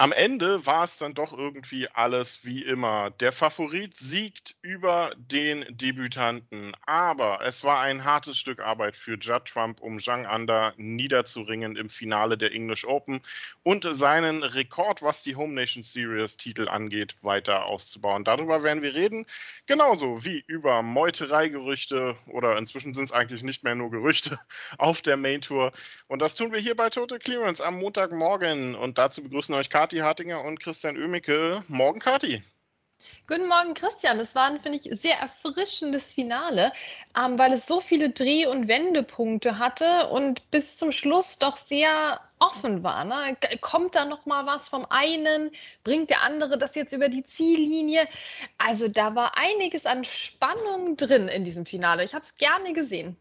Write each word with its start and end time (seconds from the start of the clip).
Am 0.00 0.12
Ende 0.12 0.64
war 0.64 0.84
es 0.84 0.96
dann 0.96 1.12
doch 1.12 1.36
irgendwie 1.36 1.86
alles 1.88 2.42
wie 2.42 2.62
immer. 2.62 3.10
Der 3.10 3.32
Favorit 3.32 3.98
siegt 3.98 4.56
über 4.62 5.12
den 5.18 5.66
Debütanten, 5.68 6.72
aber 6.86 7.40
es 7.42 7.64
war 7.64 7.80
ein 7.80 8.02
hartes 8.02 8.38
Stück 8.38 8.60
Arbeit 8.60 8.96
für 8.96 9.18
Judd 9.18 9.44
Trump, 9.44 9.82
um 9.82 10.00
Zhang 10.00 10.24
Anda 10.24 10.72
niederzuringen 10.78 11.76
im 11.76 11.90
Finale 11.90 12.38
der 12.38 12.52
English 12.52 12.86
Open 12.86 13.20
und 13.62 13.84
seinen 13.84 14.42
Rekord, 14.42 15.02
was 15.02 15.22
die 15.22 15.36
Home 15.36 15.52
Nation 15.52 15.82
Series 15.82 16.38
Titel 16.38 16.68
angeht, 16.68 17.16
weiter 17.20 17.66
auszubauen. 17.66 18.24
Darüber 18.24 18.62
werden 18.62 18.82
wir 18.82 18.94
reden, 18.94 19.26
genauso 19.66 20.24
wie 20.24 20.42
über 20.46 20.80
Meutereigerüchte 20.80 22.16
oder 22.28 22.56
inzwischen 22.56 22.94
sind 22.94 23.04
es 23.04 23.12
eigentlich 23.12 23.42
nicht 23.42 23.64
mehr 23.64 23.74
nur 23.74 23.90
Gerüchte 23.90 24.40
auf 24.78 25.02
der 25.02 25.18
Main 25.18 25.42
Tour. 25.42 25.72
Und 26.06 26.22
das 26.22 26.36
tun 26.36 26.52
wir 26.52 26.58
hier 26.58 26.74
bei 26.74 26.88
Total 26.88 27.18
Clearance 27.18 27.62
am 27.62 27.78
Montagmorgen 27.78 28.74
und 28.74 28.96
dazu 28.96 29.22
begrüßen 29.22 29.54
euch 29.54 29.68
Kati 29.90 30.02
Hartinger 30.02 30.44
und 30.44 30.60
Christian 30.60 30.96
Oemicke. 30.96 31.64
Morgen, 31.66 31.98
Kati. 31.98 32.44
Guten 33.26 33.48
Morgen, 33.48 33.74
Christian. 33.74 34.18
Das 34.18 34.36
war 34.36 34.46
ein, 34.46 34.60
finde 34.60 34.78
ich, 34.78 34.88
sehr 35.00 35.16
erfrischendes 35.16 36.12
Finale, 36.12 36.72
ähm, 37.18 37.36
weil 37.40 37.52
es 37.52 37.66
so 37.66 37.80
viele 37.80 38.10
Dreh- 38.10 38.46
und 38.46 38.68
Wendepunkte 38.68 39.58
hatte 39.58 40.06
und 40.10 40.48
bis 40.52 40.76
zum 40.76 40.92
Schluss 40.92 41.40
doch 41.40 41.56
sehr 41.56 42.20
offen 42.38 42.84
war. 42.84 43.04
Ne? 43.04 43.36
Kommt 43.60 43.96
da 43.96 44.04
noch 44.04 44.26
mal 44.26 44.46
was 44.46 44.68
vom 44.68 44.86
einen? 44.90 45.50
Bringt 45.82 46.10
der 46.10 46.22
andere 46.22 46.56
das 46.56 46.76
jetzt 46.76 46.92
über 46.92 47.08
die 47.08 47.24
Ziellinie? 47.24 48.06
Also 48.58 48.86
da 48.86 49.16
war 49.16 49.36
einiges 49.36 49.86
an 49.86 50.04
Spannung 50.04 50.96
drin 50.98 51.26
in 51.26 51.42
diesem 51.42 51.66
Finale. 51.66 52.04
Ich 52.04 52.14
habe 52.14 52.22
es 52.22 52.36
gerne 52.36 52.74
gesehen. 52.74 53.16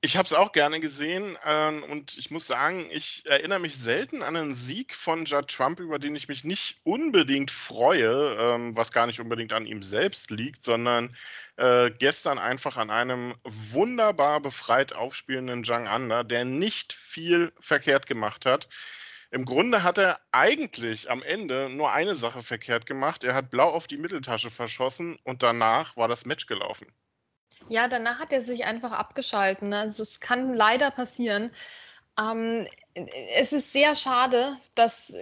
Ich 0.00 0.16
habe 0.16 0.26
es 0.26 0.32
auch 0.32 0.52
gerne 0.52 0.78
gesehen 0.78 1.36
ähm, 1.44 1.82
und 1.82 2.16
ich 2.16 2.30
muss 2.30 2.46
sagen, 2.46 2.88
ich 2.92 3.26
erinnere 3.26 3.58
mich 3.58 3.76
selten 3.76 4.22
an 4.22 4.36
einen 4.36 4.54
Sieg 4.54 4.94
von 4.94 5.24
Judd 5.24 5.48
Trump, 5.48 5.80
über 5.80 5.98
den 5.98 6.14
ich 6.14 6.28
mich 6.28 6.44
nicht 6.44 6.78
unbedingt 6.84 7.50
freue, 7.50 8.36
ähm, 8.38 8.76
was 8.76 8.92
gar 8.92 9.08
nicht 9.08 9.18
unbedingt 9.18 9.52
an 9.52 9.66
ihm 9.66 9.82
selbst 9.82 10.30
liegt, 10.30 10.62
sondern 10.62 11.16
äh, 11.56 11.90
gestern 11.90 12.38
einfach 12.38 12.76
an 12.76 12.90
einem 12.90 13.34
wunderbar 13.42 14.40
befreit 14.40 14.92
aufspielenden 14.92 15.64
Zhang 15.64 15.88
Anda, 15.88 16.22
der 16.22 16.44
nicht 16.44 16.92
viel 16.92 17.52
verkehrt 17.58 18.06
gemacht 18.06 18.46
hat. 18.46 18.68
Im 19.32 19.44
Grunde 19.44 19.82
hat 19.82 19.98
er 19.98 20.20
eigentlich 20.30 21.10
am 21.10 21.24
Ende 21.24 21.68
nur 21.70 21.90
eine 21.90 22.14
Sache 22.14 22.44
verkehrt 22.44 22.86
gemacht. 22.86 23.24
Er 23.24 23.34
hat 23.34 23.50
blau 23.50 23.68
auf 23.70 23.88
die 23.88 23.98
Mitteltasche 23.98 24.50
verschossen 24.50 25.18
und 25.24 25.42
danach 25.42 25.96
war 25.96 26.06
das 26.06 26.24
Match 26.24 26.46
gelaufen. 26.46 26.86
Ja, 27.68 27.88
danach 27.88 28.18
hat 28.18 28.32
er 28.32 28.44
sich 28.44 28.64
einfach 28.64 28.92
abgeschalten. 28.92 29.70
Ne? 29.70 29.78
Also 29.78 30.02
es 30.02 30.20
kann 30.20 30.54
leider 30.54 30.90
passieren. 30.90 31.50
Ähm, 32.18 32.66
es 33.36 33.52
ist 33.52 33.72
sehr 33.72 33.94
schade, 33.94 34.56
dass 34.74 35.12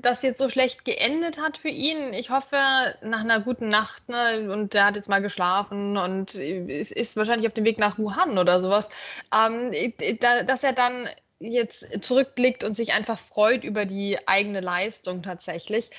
das 0.00 0.22
jetzt 0.22 0.38
so 0.38 0.48
schlecht 0.48 0.84
geendet 0.84 1.40
hat 1.40 1.58
für 1.58 1.68
ihn. 1.68 2.14
Ich 2.14 2.30
hoffe, 2.30 2.56
nach 3.02 3.20
einer 3.20 3.40
guten 3.40 3.68
Nacht, 3.68 4.08
ne, 4.08 4.50
und 4.50 4.74
er 4.74 4.86
hat 4.86 4.96
jetzt 4.96 5.08
mal 5.08 5.20
geschlafen 5.20 5.98
und 5.98 6.34
ist, 6.34 6.92
ist 6.92 7.16
wahrscheinlich 7.16 7.46
auf 7.46 7.54
dem 7.54 7.64
Weg 7.64 7.78
nach 7.78 7.98
Wuhan 7.98 8.38
oder 8.38 8.60
sowas, 8.60 8.88
ähm, 9.34 9.72
dass 10.46 10.64
er 10.64 10.72
dann 10.72 11.08
jetzt 11.38 11.86
zurückblickt 12.02 12.64
und 12.64 12.74
sich 12.74 12.92
einfach 12.92 13.18
freut 13.18 13.64
über 13.64 13.84
die 13.84 14.18
eigene 14.26 14.60
Leistung 14.60 15.22
tatsächlich. 15.22 15.90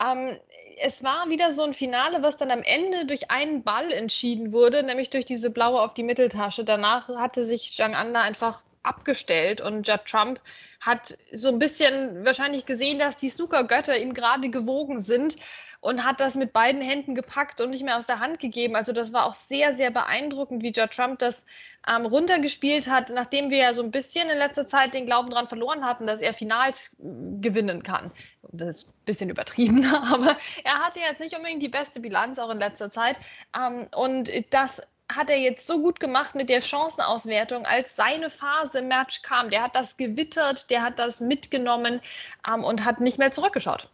Ähm, 0.00 0.38
es 0.80 1.02
war 1.02 1.28
wieder 1.28 1.52
so 1.52 1.62
ein 1.62 1.74
Finale, 1.74 2.22
was 2.22 2.36
dann 2.36 2.50
am 2.50 2.62
Ende 2.62 3.06
durch 3.06 3.30
einen 3.30 3.62
Ball 3.62 3.92
entschieden 3.92 4.52
wurde, 4.52 4.82
nämlich 4.82 5.10
durch 5.10 5.24
diese 5.24 5.50
blaue 5.50 5.80
auf 5.80 5.94
die 5.94 6.02
Mitteltasche. 6.02 6.64
Danach 6.64 7.08
hatte 7.08 7.44
sich 7.44 7.74
Zhang 7.76 7.94
Anda 7.94 8.20
einfach 8.22 8.62
abgestellt 8.82 9.60
und 9.60 9.88
Judd 9.88 10.04
Trump 10.04 10.40
hat 10.80 11.16
so 11.32 11.48
ein 11.48 11.58
bisschen 11.58 12.24
wahrscheinlich 12.24 12.66
gesehen, 12.66 12.98
dass 12.98 13.16
die 13.16 13.30
Snooker-Götter 13.30 13.96
ihm 13.98 14.12
gerade 14.12 14.50
gewogen 14.50 15.00
sind 15.00 15.36
und 15.84 16.02
hat 16.02 16.18
das 16.18 16.34
mit 16.34 16.54
beiden 16.54 16.80
Händen 16.80 17.14
gepackt 17.14 17.60
und 17.60 17.68
nicht 17.68 17.84
mehr 17.84 17.98
aus 17.98 18.06
der 18.06 18.18
Hand 18.18 18.38
gegeben. 18.38 18.74
Also 18.74 18.92
das 18.92 19.12
war 19.12 19.26
auch 19.26 19.34
sehr, 19.34 19.74
sehr 19.74 19.90
beeindruckend, 19.90 20.62
wie 20.62 20.72
Judd 20.72 20.92
Trump 20.92 21.18
das 21.18 21.44
ähm, 21.86 22.06
runtergespielt 22.06 22.88
hat, 22.88 23.10
nachdem 23.10 23.50
wir 23.50 23.58
ja 23.58 23.74
so 23.74 23.82
ein 23.82 23.90
bisschen 23.90 24.30
in 24.30 24.38
letzter 24.38 24.66
Zeit 24.66 24.94
den 24.94 25.04
Glauben 25.04 25.28
daran 25.28 25.46
verloren 25.46 25.84
hatten, 25.84 26.06
dass 26.06 26.22
er 26.22 26.32
Finals 26.32 26.96
gewinnen 26.98 27.82
kann. 27.82 28.10
Das 28.50 28.76
ist 28.76 28.88
ein 28.88 29.04
bisschen 29.04 29.28
übertrieben, 29.28 29.84
aber 30.10 30.38
er 30.64 30.78
hatte 30.78 31.00
jetzt 31.00 31.20
nicht 31.20 31.36
unbedingt 31.36 31.62
die 31.62 31.68
beste 31.68 32.00
Bilanz 32.00 32.38
auch 32.38 32.48
in 32.48 32.58
letzter 32.58 32.90
Zeit. 32.90 33.18
Ähm, 33.54 33.86
und 33.94 34.30
das 34.54 34.80
hat 35.12 35.28
er 35.28 35.36
jetzt 35.36 35.66
so 35.66 35.82
gut 35.82 36.00
gemacht 36.00 36.34
mit 36.34 36.48
der 36.48 36.62
Chancenauswertung, 36.62 37.66
als 37.66 37.94
seine 37.94 38.30
Phase 38.30 38.78
im 38.78 38.88
Match 38.88 39.20
kam. 39.20 39.50
Der 39.50 39.60
hat 39.60 39.76
das 39.76 39.98
gewittert, 39.98 40.70
der 40.70 40.80
hat 40.80 40.98
das 40.98 41.20
mitgenommen 41.20 42.00
ähm, 42.48 42.64
und 42.64 42.86
hat 42.86 43.00
nicht 43.00 43.18
mehr 43.18 43.32
zurückgeschaut. 43.32 43.90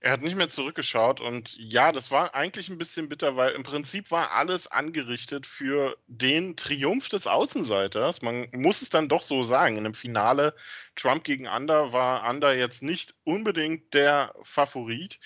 Er 0.00 0.12
hat 0.12 0.20
nicht 0.20 0.36
mehr 0.36 0.48
zurückgeschaut 0.48 1.20
und 1.20 1.56
ja, 1.58 1.90
das 1.90 2.10
war 2.10 2.34
eigentlich 2.34 2.68
ein 2.68 2.76
bisschen 2.78 3.08
bitter, 3.08 3.36
weil 3.36 3.52
im 3.52 3.62
Prinzip 3.62 4.10
war 4.10 4.32
alles 4.32 4.70
angerichtet 4.70 5.46
für 5.46 5.96
den 6.06 6.54
Triumph 6.54 7.08
des 7.08 7.26
Außenseiters. 7.26 8.20
Man 8.20 8.48
muss 8.52 8.82
es 8.82 8.90
dann 8.90 9.08
doch 9.08 9.22
so 9.22 9.42
sagen. 9.42 9.76
In 9.76 9.86
einem 9.86 9.94
Finale 9.94 10.54
Trump 10.96 11.24
gegen 11.24 11.48
Ander 11.48 11.92
war 11.92 12.24
Ander 12.24 12.54
jetzt 12.54 12.82
nicht 12.82 13.14
unbedingt 13.24 13.94
der 13.94 14.34
Favorit. 14.42 15.18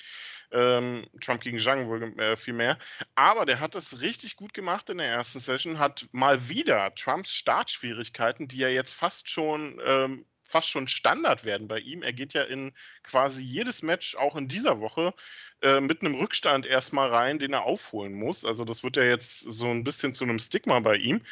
Ähm, 0.53 1.07
Trump 1.21 1.43
gegen 1.43 1.59
Zhang 1.59 1.89
wohl 1.89 2.03
äh, 2.19 2.37
viel 2.37 2.55
mehr. 2.55 2.79
Aber 3.15 3.47
der 3.47 3.61
hat 3.61 3.75
das 3.75 4.01
richtig 4.01 4.37
gut 4.37 4.55
gemacht 4.55 4.89
in 4.89 4.99
der 4.99 5.07
ersten 5.07 5.41
Session, 5.41 5.79
hat 5.79 6.07
mal 6.13 6.49
wieder 6.49 6.95
Trumps 6.95 7.33
Startschwierigkeiten, 7.33 8.49
die 8.49 8.63
er 8.63 8.73
jetzt 8.73 8.93
fast 8.93 9.29
schon 9.29 9.81
ähm, 9.85 10.27
fast 10.51 10.69
schon 10.69 10.89
Standard 10.89 11.45
werden 11.45 11.69
bei 11.69 11.79
ihm. 11.79 12.03
Er 12.03 12.13
geht 12.13 12.33
ja 12.33 12.43
in 12.43 12.73
quasi 13.03 13.43
jedes 13.43 13.83
Match, 13.83 14.17
auch 14.17 14.37
in 14.37 14.49
dieser 14.49 14.81
Woche, 14.81 15.15
äh, 15.63 15.81
mit 15.81 16.03
einem 16.03 16.15
Rückstand 16.15 16.67
erstmal 16.67 17.09
rein, 17.09 17.39
den 17.39 17.53
er 17.53 17.63
aufholen 17.63 18.15
muss. 18.15 18.45
Also 18.45 18.65
das 18.65 18.83
wird 18.83 18.97
ja 18.97 19.05
jetzt 19.05 19.41
so 19.41 19.67
ein 19.67 19.85
bisschen 19.85 20.13
zu 20.13 20.25
einem 20.25 20.39
Stigma 20.39 20.81
bei 20.81 20.97
ihm. 20.97 21.23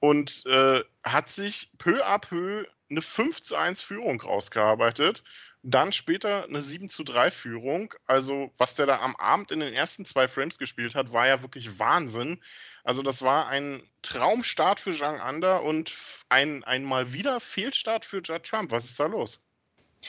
Und 0.00 0.44
äh, 0.46 0.82
hat 1.02 1.28
sich 1.28 1.70
peu 1.78 2.04
à 2.04 2.18
peu 2.18 2.66
eine 2.90 3.02
5 3.02 3.42
zu 3.42 3.56
1 3.56 3.82
Führung 3.82 4.20
rausgearbeitet. 4.20 5.22
Dann 5.62 5.92
später 5.92 6.44
eine 6.44 6.60
7 6.60 6.88
zu 6.88 7.04
3 7.04 7.30
Führung. 7.30 7.94
Also, 8.06 8.52
was 8.58 8.74
der 8.74 8.86
da 8.86 9.00
am 9.00 9.16
Abend 9.16 9.50
in 9.50 9.60
den 9.60 9.72
ersten 9.72 10.04
zwei 10.04 10.28
Frames 10.28 10.58
gespielt 10.58 10.94
hat, 10.94 11.12
war 11.12 11.26
ja 11.26 11.42
wirklich 11.42 11.78
Wahnsinn. 11.78 12.42
Also, 12.82 13.02
das 13.02 13.22
war 13.22 13.48
ein 13.48 13.82
Traumstart 14.02 14.78
für 14.78 14.92
Zhang 14.92 15.20
Anda 15.20 15.56
und 15.56 15.94
ein, 16.28 16.64
ein 16.64 16.84
mal 16.84 17.14
wieder 17.14 17.40
Fehlstart 17.40 18.04
für 18.04 18.20
Judd 18.22 18.44
Trump. 18.44 18.72
Was 18.72 18.84
ist 18.84 19.00
da 19.00 19.06
los? 19.06 19.40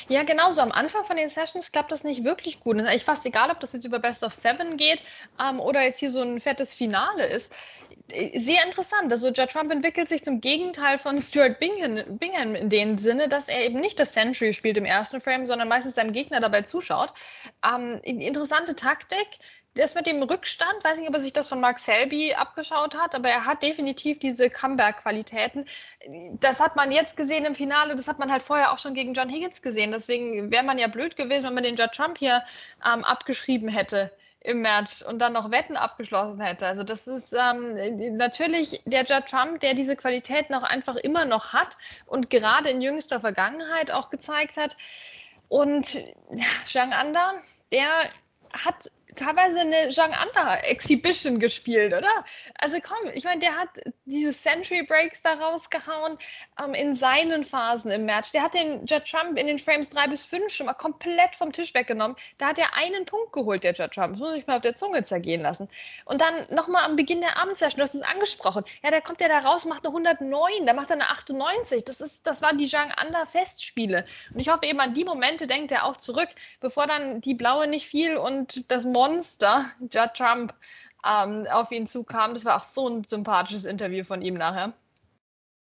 Ja, 0.07 0.23
genau 0.23 0.51
so. 0.51 0.61
Am 0.61 0.71
Anfang 0.71 1.05
von 1.05 1.15
den 1.15 1.29
Sessions 1.29 1.71
klappt 1.71 1.91
das 1.91 2.03
nicht 2.03 2.23
wirklich 2.23 2.59
gut. 2.59 2.75
Es 2.77 2.83
ist 2.83 2.89
eigentlich 2.89 3.05
fast 3.05 3.25
egal, 3.25 3.49
ob 3.49 3.59
das 3.59 3.73
jetzt 3.73 3.85
über 3.85 3.99
Best 3.99 4.23
of 4.23 4.33
Seven 4.33 4.77
geht 4.77 5.01
ähm, 5.39 5.59
oder 5.59 5.83
jetzt 5.83 5.99
hier 5.99 6.11
so 6.11 6.21
ein 6.21 6.41
fettes 6.41 6.73
Finale 6.73 7.25
ist. 7.25 7.55
Sehr 8.07 8.63
interessant. 8.63 9.11
Also 9.11 9.29
Judd 9.29 9.49
Trump 9.49 9.71
entwickelt 9.71 10.09
sich 10.09 10.23
zum 10.23 10.39
Gegenteil 10.39 10.99
von 10.99 11.19
Stuart 11.19 11.59
Bingham, 11.59 12.17
Bingham 12.17 12.53
in 12.53 12.69
dem 12.69 12.97
Sinne, 12.99 13.27
dass 13.27 13.47
er 13.47 13.65
eben 13.65 13.79
nicht 13.79 13.99
das 13.99 14.13
Century 14.13 14.53
spielt 14.53 14.77
im 14.77 14.85
ersten 14.85 15.21
Frame, 15.21 15.47
sondern 15.47 15.67
meistens 15.67 15.95
seinem 15.95 16.13
Gegner 16.13 16.39
dabei 16.39 16.61
zuschaut. 16.61 17.13
Ähm, 17.63 17.99
interessante 18.03 18.75
Taktik 18.75 19.27
das 19.75 19.93
mit 19.93 20.07
dem 20.07 20.23
Rückstand, 20.23 20.83
weiß 20.83 20.99
nicht, 20.99 21.09
ob 21.09 21.15
er 21.15 21.19
sich 21.19 21.33
das 21.33 21.49
von 21.49 21.59
Mark 21.59 21.79
Selby 21.79 22.33
abgeschaut 22.33 22.95
hat, 22.95 23.13
aber 23.13 23.29
er 23.29 23.45
hat 23.45 23.61
definitiv 23.61 24.19
diese 24.19 24.49
Comeback-Qualitäten. 24.49 25.65
Das 26.39 26.61
hat 26.61 26.77
man 26.77 26.91
jetzt 26.91 27.17
gesehen 27.17 27.43
im 27.43 27.55
Finale, 27.55 27.95
das 27.95 28.07
hat 28.07 28.17
man 28.17 28.31
halt 28.31 28.41
vorher 28.41 28.71
auch 28.71 28.77
schon 28.77 28.93
gegen 28.93 29.13
John 29.13 29.29
Higgins 29.29 29.61
gesehen. 29.61 29.91
Deswegen 29.91 30.49
wäre 30.49 30.63
man 30.63 30.79
ja 30.79 30.87
blöd 30.87 31.17
gewesen, 31.17 31.43
wenn 31.43 31.53
man 31.53 31.63
den 31.63 31.75
Judd 31.75 31.91
Trump 31.93 32.17
hier 32.17 32.43
ähm, 32.85 33.03
abgeschrieben 33.03 33.67
hätte 33.67 34.11
im 34.45 34.61
Match 34.61 35.01
und 35.01 35.19
dann 35.19 35.33
noch 35.33 35.51
Wetten 35.51 35.75
abgeschlossen 35.75 36.39
hätte. 36.39 36.67
Also 36.67 36.83
das 36.83 37.07
ist 37.07 37.33
ähm, 37.33 38.17
natürlich 38.17 38.81
der 38.85 39.03
Judd 39.05 39.25
Trump, 39.27 39.59
der 39.59 39.73
diese 39.73 39.95
Qualität 39.95 40.49
noch 40.49 40.63
einfach 40.63 40.95
immer 40.95 41.25
noch 41.25 41.53
hat 41.53 41.77
und 42.05 42.29
gerade 42.29 42.69
in 42.69 42.81
jüngster 42.81 43.19
Vergangenheit 43.19 43.91
auch 43.91 44.09
gezeigt 44.09 44.57
hat. 44.57 44.77
Und 45.47 45.99
Zhang 46.67 46.93
Anda, 46.93 47.33
der 47.71 47.87
hat 48.53 48.91
teilweise 49.15 49.59
eine 49.59 49.89
Zhang 49.91 50.13
Anda 50.13 50.57
Exhibition 50.57 51.39
gespielt, 51.39 51.93
oder? 51.93 52.25
Also 52.59 52.77
komm, 52.81 53.11
ich 53.13 53.23
meine, 53.23 53.39
der 53.39 53.57
hat 53.57 53.69
diese 54.05 54.33
Century 54.33 54.83
Breaks 54.83 55.21
da 55.21 55.33
rausgehauen 55.33 56.17
ähm, 56.63 56.73
in 56.73 56.95
seinen 56.95 57.43
Phasen 57.43 57.91
im 57.91 58.05
Match. 58.05 58.31
Der 58.31 58.43
hat 58.43 58.53
den 58.53 58.85
Judd 58.85 59.05
Trump 59.09 59.37
in 59.37 59.47
den 59.47 59.59
Frames 59.59 59.89
3 59.89 60.07
bis 60.07 60.25
5 60.25 60.51
schon 60.51 60.65
mal 60.65 60.73
komplett 60.73 61.35
vom 61.35 61.51
Tisch 61.51 61.73
weggenommen. 61.73 62.15
Da 62.37 62.47
hat 62.47 62.59
er 62.59 62.75
einen 62.75 63.05
Punkt 63.05 63.33
geholt, 63.33 63.63
der 63.63 63.73
Judd 63.73 63.91
Trump. 63.91 64.13
Das 64.13 64.19
muss 64.19 64.35
ich 64.35 64.47
mal 64.47 64.57
auf 64.57 64.61
der 64.61 64.75
Zunge 64.75 65.03
zergehen 65.03 65.41
lassen. 65.41 65.69
Und 66.05 66.21
dann 66.21 66.47
nochmal 66.49 66.83
am 66.83 66.95
Beginn 66.95 67.21
der 67.21 67.37
Abendsession, 67.37 67.77
du 67.77 67.83
hast 67.83 67.95
es 67.95 68.01
angesprochen. 68.01 68.63
Ja, 68.83 68.91
da 68.91 69.01
kommt 69.01 69.21
er 69.21 69.29
da 69.29 69.39
raus, 69.39 69.65
macht 69.65 69.85
eine 69.85 69.95
109, 69.95 70.65
da 70.65 70.73
macht 70.73 70.89
er 70.89 70.95
eine 70.95 71.09
98. 71.09 71.83
Das, 71.83 72.01
ist, 72.01 72.25
das 72.25 72.41
waren 72.41 72.57
die 72.57 72.67
Zhang 72.67 72.91
Anda 72.91 73.25
Festspiele. 73.25 74.05
Und 74.33 74.39
ich 74.39 74.49
hoffe 74.49 74.65
eben 74.65 74.79
an 74.79 74.93
die 74.93 75.05
Momente 75.05 75.47
denkt 75.47 75.71
er 75.71 75.85
auch 75.85 75.97
zurück, 75.97 76.29
bevor 76.59 76.87
dann 76.87 77.21
die 77.21 77.33
blaue 77.33 77.67
nicht 77.67 77.87
fiel 77.87 78.17
und 78.17 78.69
das 78.71 78.85
Morgen 78.85 79.04
Monster, 79.05 79.71
Judd 79.81 80.13
Trump, 80.15 80.53
ähm, 81.05 81.45
auf 81.51 81.71
ihn 81.71 81.87
zukam. 81.87 82.33
Das 82.33 82.45
war 82.45 82.57
auch 82.57 82.63
so 82.63 82.87
ein 82.87 83.03
sympathisches 83.03 83.65
Interview 83.65 84.03
von 84.03 84.21
ihm 84.21 84.35
nachher. 84.35 84.73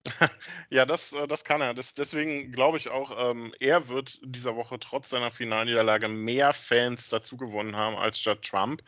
ja, 0.70 0.86
das, 0.86 1.12
äh, 1.12 1.26
das 1.26 1.44
kann 1.44 1.60
er. 1.60 1.74
Das, 1.74 1.94
deswegen 1.94 2.52
glaube 2.52 2.78
ich 2.78 2.90
auch, 2.90 3.30
ähm, 3.30 3.54
er 3.60 3.88
wird 3.88 4.18
dieser 4.22 4.56
Woche 4.56 4.78
trotz 4.78 5.10
seiner 5.10 5.30
Finalniederlage 5.30 6.08
mehr 6.08 6.52
Fans 6.52 7.08
dazu 7.10 7.36
gewonnen 7.36 7.76
haben 7.76 7.96
als 7.96 8.22
Judd 8.24 8.42
Trump. 8.42 8.82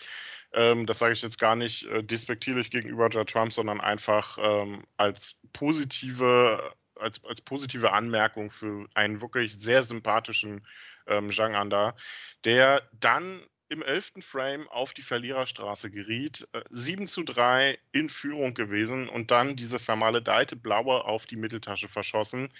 Ähm, 0.52 0.86
das 0.86 0.98
sage 0.98 1.12
ich 1.12 1.22
jetzt 1.22 1.38
gar 1.38 1.56
nicht 1.56 1.84
äh, 1.86 2.02
despektierlich 2.02 2.70
gegenüber 2.70 3.08
Judd 3.08 3.30
Trump, 3.30 3.52
sondern 3.52 3.80
einfach 3.80 4.38
ähm, 4.40 4.84
als 4.96 5.36
positive, 5.52 6.74
als, 6.94 7.22
als 7.24 7.42
positive 7.42 7.92
Anmerkung 7.92 8.50
für 8.50 8.86
einen 8.94 9.20
wirklich 9.20 9.58
sehr 9.58 9.82
sympathischen 9.82 10.66
ähm, 11.06 11.30
Zhang 11.30 11.54
Anda, 11.54 11.94
der 12.44 12.82
dann 12.92 13.42
im 13.68 13.82
elften 13.82 14.22
Frame 14.22 14.68
auf 14.68 14.94
die 14.94 15.02
Verliererstraße 15.02 15.90
geriet, 15.90 16.46
7 16.70 17.02
äh, 17.02 17.06
zu 17.06 17.22
3 17.24 17.78
in 17.92 18.08
Führung 18.08 18.54
gewesen 18.54 19.08
und 19.08 19.30
dann 19.30 19.56
diese 19.56 19.78
vermaledeite 19.78 20.56
Blaue 20.56 21.04
auf 21.04 21.26
die 21.26 21.36
Mitteltasche 21.36 21.88
verschossen. 21.88 22.52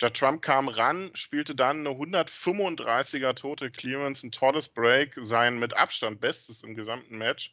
Der 0.00 0.12
Trump 0.12 0.42
kam 0.42 0.68
ran, 0.68 1.10
spielte 1.14 1.54
dann 1.54 1.86
eine 1.86 1.90
135er 1.90 3.34
tote 3.34 3.70
Clearance, 3.70 4.26
ein 4.26 4.32
tolles 4.32 4.68
Break, 4.68 5.14
sein 5.16 5.58
mit 5.58 5.76
Abstand 5.76 6.20
bestes 6.20 6.62
im 6.62 6.74
gesamten 6.74 7.18
Match 7.18 7.52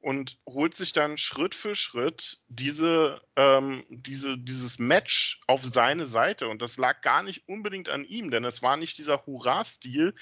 und 0.00 0.38
holt 0.46 0.74
sich 0.74 0.92
dann 0.92 1.18
Schritt 1.18 1.54
für 1.54 1.74
Schritt 1.74 2.38
diese, 2.48 3.20
ähm, 3.36 3.84
diese, 3.88 4.38
dieses 4.38 4.78
Match 4.78 5.40
auf 5.46 5.64
seine 5.64 6.06
Seite. 6.06 6.48
Und 6.48 6.62
das 6.62 6.78
lag 6.78 7.00
gar 7.00 7.22
nicht 7.22 7.48
unbedingt 7.48 7.88
an 7.88 8.04
ihm, 8.04 8.30
denn 8.30 8.44
es 8.44 8.62
war 8.62 8.76
nicht 8.76 8.98
dieser 8.98 9.26
Hurra-Stil, 9.26 10.14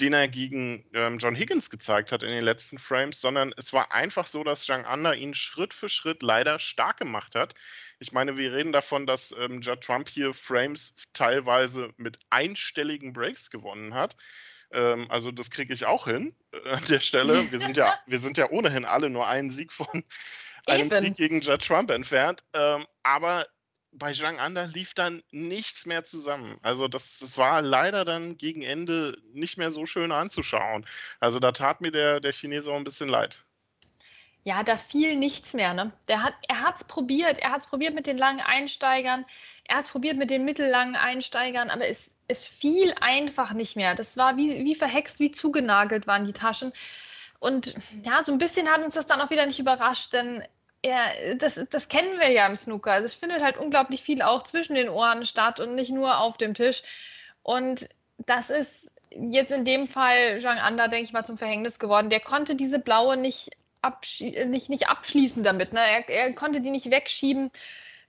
den 0.00 0.12
er 0.14 0.28
gegen 0.28 0.86
ähm, 0.94 1.18
John 1.18 1.34
Higgins 1.34 1.68
gezeigt 1.68 2.10
hat 2.10 2.22
in 2.22 2.30
den 2.30 2.44
letzten 2.44 2.78
Frames, 2.78 3.20
sondern 3.20 3.52
es 3.56 3.72
war 3.72 3.92
einfach 3.92 4.26
so, 4.26 4.44
dass 4.44 4.64
Zhang 4.64 4.86
Anda 4.86 5.12
ihn 5.12 5.34
Schritt 5.34 5.74
für 5.74 5.88
Schritt 5.88 6.22
leider 6.22 6.58
stark 6.58 6.96
gemacht 6.96 7.34
hat. 7.34 7.54
Ich 7.98 8.12
meine, 8.12 8.38
wir 8.38 8.52
reden 8.52 8.72
davon, 8.72 9.06
dass 9.06 9.34
ähm, 9.38 9.60
Judd 9.60 9.82
Trump 9.82 10.08
hier 10.08 10.32
Frames 10.32 10.94
teilweise 11.12 11.92
mit 11.96 12.18
einstelligen 12.30 13.12
Breaks 13.12 13.50
gewonnen 13.50 13.92
hat. 13.92 14.16
Ähm, 14.72 15.10
also 15.10 15.30
das 15.30 15.50
kriege 15.50 15.72
ich 15.72 15.86
auch 15.86 16.06
hin 16.06 16.34
äh, 16.52 16.70
an 16.70 16.84
der 16.88 17.00
Stelle. 17.00 17.34
Wir 17.50 17.58
sind 17.58 17.76
ja, 17.76 17.98
wir 18.06 18.18
sind 18.18 18.36
ja 18.36 18.50
ohnehin 18.50 18.84
alle 18.84 19.10
nur 19.10 19.26
einen 19.26 19.50
Sieg 19.50 19.72
von 19.72 20.04
einem 20.66 20.88
Eben. 20.88 21.04
Sieg 21.04 21.16
gegen 21.16 21.40
Judd 21.40 21.64
Trump 21.64 21.90
entfernt. 21.90 22.44
Ähm, 22.52 22.86
aber 23.02 23.46
bei 23.92 24.12
Zhang 24.12 24.38
Anda 24.38 24.64
lief 24.64 24.94
dann 24.94 25.22
nichts 25.30 25.86
mehr 25.86 26.04
zusammen. 26.04 26.58
Also 26.62 26.88
das, 26.88 27.18
das 27.18 27.38
war 27.38 27.62
leider 27.62 28.04
dann 28.04 28.36
gegen 28.36 28.62
Ende 28.62 29.16
nicht 29.32 29.58
mehr 29.58 29.70
so 29.70 29.86
schön 29.86 30.12
anzuschauen. 30.12 30.86
Also 31.20 31.38
da 31.38 31.52
tat 31.52 31.80
mir 31.80 31.90
der, 31.90 32.20
der 32.20 32.32
Chinese 32.32 32.70
auch 32.70 32.76
ein 32.76 32.84
bisschen 32.84 33.08
leid. 33.08 33.42
Ja, 34.44 34.62
da 34.62 34.76
fiel 34.76 35.16
nichts 35.16 35.52
mehr. 35.52 35.74
Ne? 35.74 35.92
Der 36.06 36.22
hat, 36.22 36.34
er 36.48 36.62
hat 36.62 36.76
es 36.76 36.84
probiert. 36.84 37.38
Er 37.38 37.50
hat 37.50 37.60
es 37.60 37.66
probiert 37.66 37.94
mit 37.94 38.06
den 38.06 38.16
langen 38.16 38.40
Einsteigern. 38.40 39.26
Er 39.64 39.76
hat 39.76 39.86
es 39.86 39.90
probiert 39.90 40.16
mit 40.16 40.30
den 40.30 40.44
mittellangen 40.44 40.96
Einsteigern. 40.96 41.70
Aber 41.70 41.86
es, 41.86 42.10
es 42.28 42.46
fiel 42.46 42.94
einfach 43.00 43.54
nicht 43.54 43.74
mehr. 43.74 43.94
Das 43.94 44.16
war 44.16 44.36
wie, 44.36 44.64
wie 44.64 44.74
verhext, 44.74 45.18
wie 45.18 45.30
zugenagelt 45.30 46.06
waren 46.06 46.26
die 46.26 46.32
Taschen. 46.32 46.72
Und 47.40 47.74
ja, 48.04 48.22
so 48.22 48.32
ein 48.32 48.38
bisschen 48.38 48.68
hat 48.68 48.84
uns 48.84 48.94
das 48.94 49.06
dann 49.06 49.20
auch 49.20 49.30
wieder 49.30 49.46
nicht 49.46 49.58
überrascht, 49.58 50.12
denn 50.12 50.42
ja, 50.84 51.06
das, 51.36 51.60
das 51.70 51.88
kennen 51.88 52.20
wir 52.20 52.30
ja 52.30 52.46
im 52.46 52.54
Snooker. 52.56 53.02
Es 53.02 53.14
findet 53.14 53.42
halt 53.42 53.56
unglaublich 53.56 54.02
viel 54.02 54.22
auch 54.22 54.42
zwischen 54.42 54.74
den 54.74 54.88
Ohren 54.88 55.24
statt 55.24 55.58
und 55.58 55.74
nicht 55.74 55.90
nur 55.90 56.18
auf 56.18 56.36
dem 56.36 56.54
Tisch. 56.54 56.82
Und 57.42 57.88
das 58.18 58.50
ist 58.50 58.92
jetzt 59.10 59.50
in 59.50 59.64
dem 59.64 59.88
Fall 59.88 60.40
Zhang 60.40 60.58
Anda, 60.58 60.88
denke 60.88 61.04
ich 61.04 61.12
mal, 61.12 61.24
zum 61.24 61.38
Verhängnis 61.38 61.78
geworden. 61.78 62.10
Der 62.10 62.20
konnte 62.20 62.54
diese 62.54 62.78
blaue 62.78 63.16
nicht, 63.16 63.50
nicht, 64.46 64.68
nicht 64.68 64.88
abschließen 64.88 65.42
damit. 65.42 65.72
Ne? 65.72 65.80
Er, 65.80 66.08
er 66.08 66.32
konnte 66.34 66.60
die 66.60 66.70
nicht 66.70 66.90
wegschieben 66.90 67.50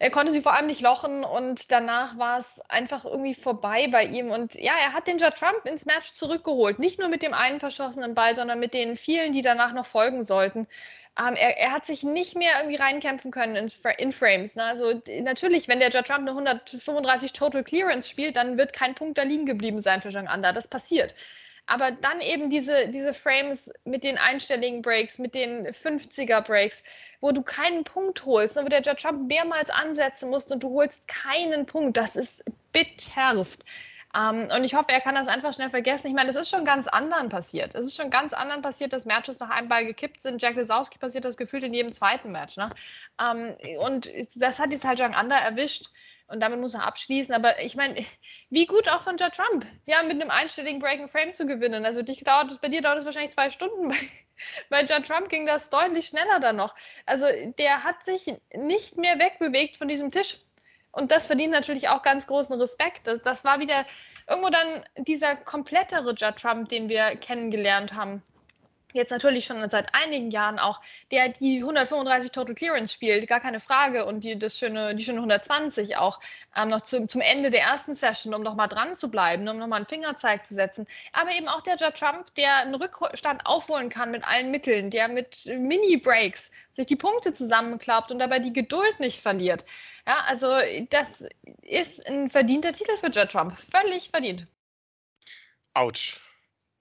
er 0.02 0.12
konnte 0.12 0.32
sie 0.32 0.42
vor 0.42 0.54
allem 0.54 0.68
nicht 0.68 0.80
lochen 0.80 1.26
und 1.26 1.72
danach 1.72 2.18
war 2.18 2.40
es 2.40 2.62
einfach 2.70 3.04
irgendwie 3.04 3.36
vorbei 3.36 3.90
bei 3.92 4.06
ihm. 4.06 4.32
Und 4.32 4.56
ja, 4.56 4.74
er 4.82 4.94
hat 4.94 5.08
den 5.08 5.18
Judd 5.18 5.36
Trump 5.36 5.66
ins 5.66 5.86
Match 5.86 6.14
zurückgeholt. 6.14 6.80
Nicht 6.80 7.00
nur 7.00 7.10
mit 7.10 7.22
dem 7.22 7.34
einen 7.34 7.60
verschossenen 7.60 8.16
Ball, 8.16 8.34
sondern 8.34 8.60
mit 8.60 8.74
den 8.74 8.96
vielen, 8.96 9.34
die 9.34 9.42
danach 9.42 9.74
noch 9.74 9.86
folgen 9.86 10.24
sollten. 10.24 10.68
Ähm, 11.20 11.36
er, 11.36 11.58
er, 11.58 11.74
hat 11.74 11.86
sich 11.86 12.04
nicht 12.04 12.38
mehr 12.38 12.60
irgendwie 12.60 12.78
reinkämpfen 12.78 13.30
können 13.30 13.58
in, 13.58 13.70
in 13.98 14.12
Frames. 14.14 14.56
Ne? 14.56 14.64
Also 14.64 15.02
natürlich, 15.22 15.68
wenn 15.68 15.80
der 15.80 15.90
Judd 15.90 16.08
Trump 16.08 16.22
eine 16.22 16.32
135 16.32 17.34
Total 17.34 17.64
Clearance 17.66 18.10
spielt, 18.10 18.38
dann 18.38 18.58
wird 18.58 18.72
kein 18.72 18.96
Punkt 18.96 19.18
da 19.18 19.24
liegen 19.24 19.46
geblieben 19.46 19.82
sein 19.82 20.02
für 20.02 20.12
Zhang 20.12 20.30
Anda. 20.30 20.54
Das 20.54 20.70
passiert. 20.70 21.14
Aber 21.70 21.92
dann 21.92 22.20
eben 22.20 22.50
diese, 22.50 22.88
diese 22.88 23.14
Frames 23.14 23.72
mit 23.86 24.04
den 24.04 24.18
einstelligen 24.18 24.82
Breaks, 24.82 25.20
mit 25.20 25.36
den 25.36 25.68
50er 25.68 26.42
Breaks, 26.42 26.82
wo 27.22 27.32
du 27.32 27.44
keinen 27.44 27.84
Punkt 27.84 28.26
holst 28.26 28.58
und 28.58 28.66
wo 28.66 28.70
der 28.70 28.82
Judge 28.82 29.04
Trump 29.04 29.28
mehrmals 29.28 29.70
ansetzen 29.70 30.32
musst 30.32 30.52
und 30.52 30.64
du 30.64 30.72
holst 30.72 31.08
keinen 31.08 31.68
Punkt. 31.68 31.96
Das 31.96 32.16
ist 32.16 32.44
bitterst. 32.74 33.66
Um, 34.16 34.40
ähm, 34.40 34.48
und 34.56 34.64
ich 34.64 34.74
hoffe, 34.74 34.88
er 34.90 35.02
kann 35.02 35.14
das 35.14 35.28
einfach 35.28 35.54
schnell 35.54 35.70
vergessen. 35.70 36.08
Ich 36.08 36.16
meine, 36.16 36.32
es 36.32 36.36
ist 36.36 36.50
schon 36.50 36.66
ganz 36.66 36.88
anderen 36.88 37.30
passiert. 37.30 37.76
Es 37.76 37.86
ist 37.86 37.96
schon 37.96 38.10
ganz 38.10 38.34
anderen 38.34 38.64
passiert, 38.64 38.92
dass 38.92 39.06
Matches 39.06 39.40
nach 39.40 39.52
einem 39.52 39.70
Ball 39.70 39.86
gekippt 39.86 40.20
sind. 40.20 40.42
Jack 40.42 40.56
Lesowski 40.56 40.98
passiert 40.98 41.26
das 41.26 41.38
gefühlt 41.38 41.64
in 41.64 41.76
jedem 41.76 41.92
zweiten 41.92 42.32
Match. 42.32 42.58
Ne? 42.58 42.72
Um, 43.22 43.56
ähm, 43.62 43.80
und 43.82 44.10
das 44.36 44.58
hat 44.58 44.72
jetzt 44.72 44.86
halt 44.86 44.98
Jang 44.98 45.14
Ander 45.14 45.38
erwischt 45.38 45.92
und 46.30 46.40
damit 46.40 46.60
muss 46.60 46.74
er 46.74 46.86
abschließen. 46.86 47.34
Aber 47.34 47.60
ich 47.62 47.76
meine, 47.76 48.06
wie 48.50 48.66
gut 48.66 48.88
auch 48.88 49.02
von 49.02 49.18
Judd 49.18 49.34
Trump, 49.34 49.66
ja, 49.86 50.04
mit 50.04 50.22
einem 50.22 50.30
einstelligen 50.30 50.80
Breaking 50.80 51.10
Frame 51.10 51.32
zu 51.32 51.46
gewinnen. 51.46 51.86
Also 51.86 52.02
dich 52.02 52.24
dauert, 52.24 52.62
bei 52.62 52.70
dir 52.70 52.82
dauert 52.82 53.00
es 53.00 53.06
wahrscheinlich 53.06 53.32
zwei 53.32 53.50
Stunden. 53.50 53.90
Bei, 54.70 54.84
bei 54.84 54.86
Judd 54.86 55.06
Trump 55.06 55.28
ging 55.28 55.46
das 55.46 55.70
deutlich 55.70 56.08
schneller 56.08 56.40
dann 56.40 56.56
noch. 56.56 56.74
Also 57.06 57.26
der 57.58 57.84
hat 57.84 58.06
sich 58.06 58.34
nicht 58.54 58.96
mehr 58.96 59.20
wegbewegt 59.20 59.76
von 59.76 59.90
diesem 59.90 60.12
Tisch. 60.12 60.38
Und 60.92 61.12
das 61.12 61.26
verdient 61.28 61.52
natürlich 61.52 61.90
auch 61.90 62.02
ganz 62.04 62.26
großen 62.26 62.60
Respekt. 62.60 63.06
Das, 63.06 63.22
das 63.22 63.44
war 63.44 63.60
wieder 63.60 63.86
irgendwo 64.30 64.50
dann 64.50 64.86
dieser 64.96 65.36
komplettere 65.36 66.14
Judd 66.14 66.38
Trump, 66.38 66.70
den 66.70 66.88
wir 66.88 67.18
kennengelernt 67.18 67.94
haben 67.94 68.24
jetzt 68.94 69.12
natürlich 69.12 69.46
schon 69.46 69.68
seit 69.70 69.94
einigen 69.94 70.32
Jahren 70.32 70.60
auch, 70.60 70.82
der 71.12 71.30
die 71.30 71.60
135 71.60 72.32
Total 72.32 72.56
Clearance 72.56 72.94
spielt, 72.94 73.28
gar 73.28 73.40
keine 73.40 73.60
Frage, 73.60 74.06
und 74.06 74.24
die, 74.24 74.38
das 74.38 74.58
schöne, 74.58 74.96
die 74.96 75.04
schöne 75.04 75.20
120 75.20 75.98
auch 75.98 76.20
ähm, 76.56 76.70
noch 76.70 76.82
zum, 76.82 77.08
zum 77.08 77.22
Ende 77.22 77.52
der 77.52 77.62
ersten 77.62 77.94
Session, 77.94 78.34
um 78.34 78.42
nochmal 78.42 78.68
dran 78.68 78.96
zu 78.96 79.10
bleiben, 79.10 79.48
um 79.48 79.58
nochmal 79.58 79.78
einen 79.78 79.88
Fingerzeig 79.88 80.46
zu 80.46 80.54
setzen. 80.54 80.88
Aber 81.14 81.32
eben 81.32 81.48
auch 81.48 81.62
der 81.62 81.76
Judd 81.78 81.96
Trump, 81.96 82.34
der 82.36 82.58
einen 82.58 82.76
Rückstand 82.76 83.46
aufholen 83.46 83.90
kann 83.90 84.12
mit 84.12 84.28
allen 84.28 84.52
Mitteln, 84.52 84.90
der 84.90 85.08
mit 85.08 85.46
Mini-Breaks 85.46 86.52
sich 86.76 86.88
die 86.88 86.96
Punkte 86.96 87.34
zusammenklappt 87.34 88.12
und 88.12 88.20
dabei 88.20 88.40
die 88.40 88.54
Geduld 88.54 89.00
nicht 89.00 89.22
verliert. 89.22 89.66
Ja, 90.08 90.24
also 90.28 90.48
das 90.90 91.26
ist 91.62 92.06
ein 92.08 92.30
verdienter 92.30 92.74
Titel 92.74 92.98
für 92.98 93.10
Judd 93.10 93.32
Trump. 93.32 93.58
Völlig 93.72 94.10
verdient. 94.10 94.48
Autsch 95.74 96.20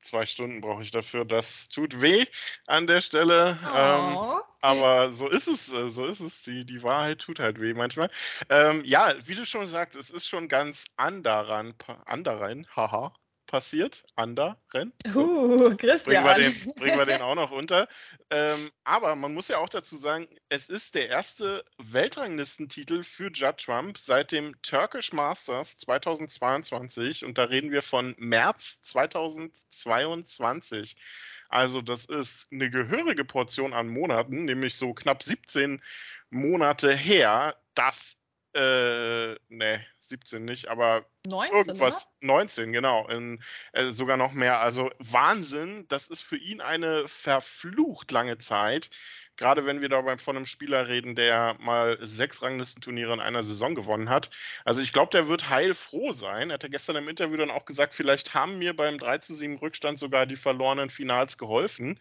zwei 0.08 0.26
Stunden 0.26 0.60
brauche 0.60 0.82
ich 0.82 0.90
dafür. 0.90 1.24
Das 1.24 1.68
tut 1.68 2.00
weh 2.00 2.26
an 2.66 2.86
der 2.86 3.00
Stelle. 3.00 3.58
Ähm, 3.74 4.16
oh. 4.16 4.34
Ähm, 4.34 4.42
aber 4.60 5.12
so 5.12 5.28
ist 5.28 5.46
es, 5.46 5.72
äh, 5.72 5.88
so 5.88 6.04
ist 6.04 6.20
es. 6.20 6.42
Die, 6.42 6.64
die 6.64 6.82
Wahrheit 6.82 7.20
tut 7.20 7.38
halt 7.38 7.60
weh 7.60 7.74
manchmal. 7.74 8.10
Ähm, 8.48 8.82
ja, 8.84 9.14
wie 9.26 9.34
du 9.34 9.44
schon 9.44 9.66
sagst, 9.66 9.96
es 9.96 10.10
ist 10.10 10.26
schon 10.28 10.48
ganz 10.48 10.86
anderan, 10.96 11.74
anderan, 12.06 12.66
haha, 12.74 13.12
passiert. 13.48 14.04
Anderen. 14.14 14.92
So. 15.04 15.24
Uh, 15.24 15.76
Christian. 15.76 16.22
Bringen 16.22 16.24
wir 16.24 16.34
den, 16.34 16.72
bringen 16.76 16.98
wir 16.98 17.06
den 17.06 17.22
auch 17.22 17.34
noch 17.34 17.50
unter. 17.50 17.88
Ähm, 18.30 18.70
aber 18.84 19.16
man 19.16 19.34
muss 19.34 19.48
ja 19.48 19.58
auch 19.58 19.68
dazu 19.68 19.96
sagen, 19.96 20.28
es 20.48 20.68
ist 20.68 20.94
der 20.94 21.08
erste 21.08 21.64
Weltranglistentitel 21.78 23.02
für 23.02 23.32
Judd 23.32 23.58
Trump 23.58 23.98
seit 23.98 24.30
dem 24.30 24.54
Turkish 24.62 25.12
Masters 25.12 25.76
2022. 25.78 27.24
Und 27.24 27.38
da 27.38 27.44
reden 27.44 27.72
wir 27.72 27.82
von 27.82 28.14
März 28.18 28.82
2022. 28.82 30.96
Also 31.48 31.80
das 31.80 32.04
ist 32.04 32.52
eine 32.52 32.70
gehörige 32.70 33.24
Portion 33.24 33.72
an 33.72 33.88
Monaten, 33.88 34.44
nämlich 34.44 34.76
so 34.76 34.92
knapp 34.92 35.22
17 35.22 35.80
Monate 36.30 36.94
her, 36.94 37.56
dass 37.74 38.07
äh, 38.58 39.36
ne, 39.48 39.86
17 40.00 40.44
nicht, 40.44 40.68
aber 40.68 41.06
19, 41.26 41.56
irgendwas, 41.56 42.06
oder? 42.06 42.26
19, 42.26 42.72
genau, 42.72 43.06
in, 43.08 43.42
äh, 43.72 43.90
sogar 43.90 44.16
noch 44.16 44.32
mehr. 44.32 44.60
Also 44.60 44.90
Wahnsinn, 44.98 45.86
das 45.88 46.08
ist 46.08 46.22
für 46.22 46.36
ihn 46.36 46.60
eine 46.60 47.06
verflucht 47.06 48.10
lange 48.10 48.38
Zeit. 48.38 48.90
Gerade 49.36 49.64
wenn 49.64 49.80
wir 49.80 49.88
dabei 49.88 50.18
von 50.18 50.36
einem 50.36 50.46
Spieler 50.46 50.88
reden, 50.88 51.14
der 51.14 51.56
mal 51.60 51.98
sechs 52.00 52.42
Ranglistenturniere 52.42 53.12
in 53.12 53.20
einer 53.20 53.44
Saison 53.44 53.76
gewonnen 53.76 54.10
hat. 54.10 54.30
Also 54.64 54.82
ich 54.82 54.92
glaube, 54.92 55.12
der 55.12 55.28
wird 55.28 55.48
heilfroh 55.48 56.10
sein. 56.10 56.50
Er 56.50 56.54
hat 56.54 56.64
ja 56.64 56.68
gestern 56.68 56.96
im 56.96 57.08
Interview 57.08 57.36
dann 57.36 57.52
auch 57.52 57.64
gesagt, 57.64 57.94
vielleicht 57.94 58.34
haben 58.34 58.58
mir 58.58 58.74
beim 58.74 58.98
3 58.98 59.18
zu 59.18 59.36
7 59.36 59.56
Rückstand 59.58 60.00
sogar 60.00 60.26
die 60.26 60.34
verlorenen 60.34 60.90
Finals 60.90 61.38
geholfen. 61.38 62.00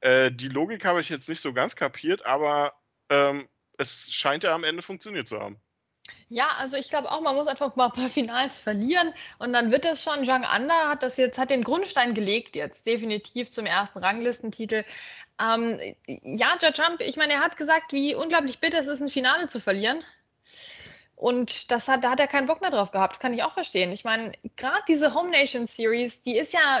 Äh, 0.00 0.32
die 0.32 0.48
Logik 0.48 0.86
habe 0.86 1.02
ich 1.02 1.10
jetzt 1.10 1.28
nicht 1.28 1.42
so 1.42 1.52
ganz 1.52 1.76
kapiert, 1.76 2.24
aber 2.24 2.72
ähm, 3.10 3.46
es 3.76 4.10
scheint 4.10 4.44
ja 4.44 4.54
am 4.54 4.64
Ende 4.64 4.80
funktioniert 4.80 5.28
zu 5.28 5.38
haben. 5.38 5.60
Ja, 6.32 6.46
also 6.58 6.76
ich 6.76 6.88
glaube 6.90 7.10
auch, 7.10 7.20
man 7.22 7.34
muss 7.34 7.48
einfach 7.48 7.74
mal 7.74 7.86
ein 7.86 7.92
paar 7.92 8.08
Finals 8.08 8.56
verlieren 8.56 9.12
und 9.38 9.52
dann 9.52 9.72
wird 9.72 9.84
es 9.84 10.02
schon. 10.02 10.24
Zhang 10.24 10.44
Anda 10.44 10.88
hat 10.88 11.02
das 11.02 11.16
jetzt, 11.16 11.38
hat 11.38 11.50
den 11.50 11.64
Grundstein 11.64 12.14
gelegt 12.14 12.54
jetzt, 12.54 12.86
definitiv 12.86 13.50
zum 13.50 13.66
ersten 13.66 13.98
Ranglistentitel. 13.98 14.84
Ähm, 15.40 15.80
ja, 16.06 16.52
Judge 16.62 16.72
Trump, 16.74 17.00
ich 17.00 17.16
meine, 17.16 17.32
er 17.34 17.40
hat 17.40 17.56
gesagt, 17.56 17.92
wie 17.92 18.14
unglaublich 18.14 18.60
bitter 18.60 18.78
es 18.78 18.86
ist, 18.86 19.00
ein 19.00 19.08
Finale 19.08 19.48
zu 19.48 19.60
verlieren. 19.60 20.04
Und 21.16 21.70
das 21.72 21.88
hat, 21.88 22.04
da 22.04 22.12
hat 22.12 22.20
er 22.20 22.28
keinen 22.28 22.46
Bock 22.46 22.60
mehr 22.60 22.70
drauf 22.70 22.92
gehabt, 22.92 23.18
kann 23.20 23.34
ich 23.34 23.42
auch 23.42 23.52
verstehen. 23.52 23.90
Ich 23.90 24.04
meine, 24.04 24.32
gerade 24.56 24.82
diese 24.88 25.14
Home 25.14 25.30
Nation 25.30 25.66
Series, 25.66 26.22
die 26.22 26.38
ist 26.38 26.52
ja 26.52 26.80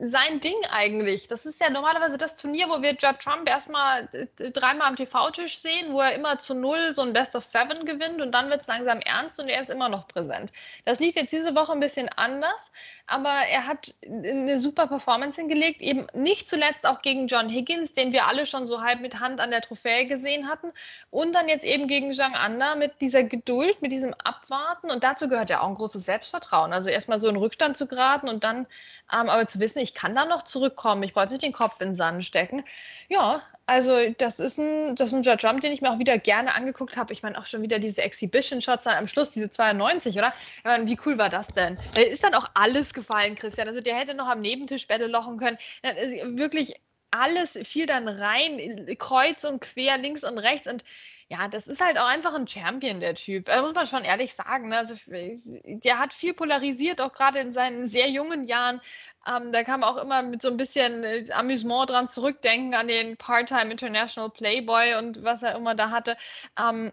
sein 0.00 0.40
Ding 0.40 0.56
eigentlich. 0.70 1.28
Das 1.28 1.46
ist 1.46 1.60
ja 1.60 1.70
normalerweise 1.70 2.18
das 2.18 2.36
Turnier, 2.36 2.68
wo 2.68 2.82
wir 2.82 2.92
Judd 2.92 3.18
Trump 3.20 3.48
erstmal 3.48 4.08
äh, 4.12 4.50
dreimal 4.50 4.88
am 4.88 4.96
TV-Tisch 4.96 5.58
sehen, 5.58 5.92
wo 5.92 6.00
er 6.00 6.14
immer 6.14 6.38
zu 6.38 6.54
null 6.54 6.92
so 6.92 7.02
ein 7.02 7.12
Best 7.12 7.36
of 7.36 7.44
Seven 7.44 7.84
gewinnt 7.84 8.20
und 8.20 8.32
dann 8.32 8.50
wird 8.50 8.62
es 8.62 8.66
langsam 8.66 9.00
ernst 9.00 9.38
und 9.40 9.48
er 9.48 9.60
ist 9.60 9.70
immer 9.70 9.88
noch 9.88 10.08
präsent. 10.08 10.52
Das 10.84 10.98
lief 10.98 11.14
jetzt 11.16 11.32
diese 11.32 11.54
Woche 11.54 11.72
ein 11.72 11.80
bisschen 11.80 12.08
anders, 12.08 12.72
aber 13.06 13.32
er 13.50 13.66
hat 13.66 13.94
eine 14.06 14.58
super 14.58 14.86
Performance 14.86 15.40
hingelegt, 15.40 15.80
eben 15.80 16.06
nicht 16.14 16.48
zuletzt 16.48 16.86
auch 16.86 17.02
gegen 17.02 17.26
John 17.26 17.48
Higgins, 17.48 17.92
den 17.92 18.12
wir 18.12 18.26
alle 18.26 18.46
schon 18.46 18.66
so 18.66 18.80
halb 18.82 19.00
mit 19.00 19.20
Hand 19.20 19.40
an 19.40 19.50
der 19.50 19.60
Trophäe 19.60 20.06
gesehen 20.06 20.48
hatten 20.48 20.72
und 21.10 21.34
dann 21.34 21.48
jetzt 21.48 21.64
eben 21.64 21.86
gegen 21.86 22.12
Zhang 22.12 22.34
Anda 22.34 22.74
mit 22.74 23.00
dieser 23.00 23.24
Geduld, 23.24 23.82
mit 23.82 23.92
diesem 23.92 24.14
Abwarten 24.14 24.90
und 24.90 25.04
dazu 25.04 25.28
gehört 25.28 25.50
ja 25.50 25.60
auch 25.60 25.68
ein 25.68 25.74
großes 25.74 26.04
Selbstvertrauen. 26.04 26.72
Also 26.72 26.88
erstmal 26.88 27.20
so 27.20 27.28
in 27.28 27.36
Rückstand 27.36 27.76
zu 27.76 27.86
geraten 27.86 28.28
und 28.28 28.44
dann 28.44 28.66
ähm, 29.12 29.28
aber 29.28 29.46
zu 29.46 29.60
wissen, 29.60 29.78
ich 29.82 29.94
kann 29.94 30.14
da 30.14 30.24
noch 30.24 30.42
zurückkommen, 30.42 31.02
ich 31.02 31.12
brauche 31.12 31.28
nicht 31.28 31.42
den 31.42 31.52
Kopf 31.52 31.80
in 31.80 31.88
den 31.90 31.94
Sand 31.94 32.24
stecken. 32.24 32.64
Ja, 33.08 33.42
also 33.66 33.96
das 34.18 34.40
ist 34.40 34.58
ein, 34.58 34.94
das 34.96 35.12
ist 35.12 35.14
ein 35.14 35.22
Judge 35.22 35.46
Trump, 35.46 35.60
den 35.60 35.72
ich 35.72 35.80
mir 35.80 35.90
auch 35.90 35.98
wieder 35.98 36.18
gerne 36.18 36.54
angeguckt 36.54 36.96
habe. 36.96 37.12
Ich 37.12 37.22
meine 37.22 37.38
auch 37.38 37.46
schon 37.46 37.62
wieder 37.62 37.78
diese 37.78 38.02
Exhibition-Shots 38.02 38.84
dann 38.84 38.96
am 38.96 39.08
Schluss, 39.08 39.30
diese 39.30 39.50
92, 39.50 40.16
oder? 40.16 40.32
Ich 40.58 40.64
meine, 40.64 40.86
wie 40.88 40.98
cool 41.04 41.18
war 41.18 41.28
das 41.28 41.52
denn? 41.52 41.78
Da 41.94 42.02
ist 42.02 42.24
dann 42.24 42.34
auch 42.34 42.48
alles 42.54 42.92
gefallen, 42.92 43.34
Christian. 43.34 43.68
Also 43.68 43.80
der 43.80 43.96
hätte 43.96 44.14
noch 44.14 44.28
am 44.28 44.40
Nebentisch 44.40 44.86
Bälle 44.86 45.06
lochen 45.06 45.38
können. 45.38 45.58
Wirklich 46.36 46.74
alles 47.10 47.58
fiel 47.64 47.86
dann 47.86 48.08
rein, 48.08 48.86
kreuz 48.98 49.44
und 49.44 49.60
quer, 49.60 49.98
links 49.98 50.24
und 50.24 50.38
rechts. 50.38 50.66
Und 50.66 50.82
ja, 51.28 51.48
das 51.48 51.66
ist 51.66 51.80
halt 51.80 51.98
auch 51.98 52.06
einfach 52.06 52.34
ein 52.34 52.48
Champion, 52.48 53.00
der 53.00 53.14
Typ. 53.14 53.46
Da 53.46 53.62
muss 53.62 53.74
man 53.74 53.86
schon 53.86 54.04
ehrlich 54.04 54.34
sagen. 54.34 54.68
Ne? 54.68 54.76
Also, 54.78 54.94
der 55.06 55.98
hat 55.98 56.12
viel 56.12 56.34
polarisiert, 56.34 57.00
auch 57.00 57.12
gerade 57.12 57.38
in 57.40 57.52
seinen 57.52 57.86
sehr 57.86 58.10
jungen 58.10 58.44
Jahren. 58.44 58.80
Ähm, 59.26 59.52
da 59.52 59.62
kann 59.64 59.80
man 59.80 59.88
auch 59.88 60.02
immer 60.02 60.22
mit 60.22 60.42
so 60.42 60.48
ein 60.48 60.56
bisschen 60.56 61.04
äh, 61.04 61.26
Amüsement 61.32 61.90
dran 61.90 62.08
zurückdenken 62.08 62.74
an 62.74 62.88
den 62.88 63.16
Part-Time 63.16 63.70
International 63.70 64.30
Playboy 64.30 64.96
und 64.96 65.22
was 65.22 65.42
er 65.42 65.54
immer 65.56 65.74
da 65.74 65.90
hatte. 65.90 66.16
Ähm, 66.58 66.92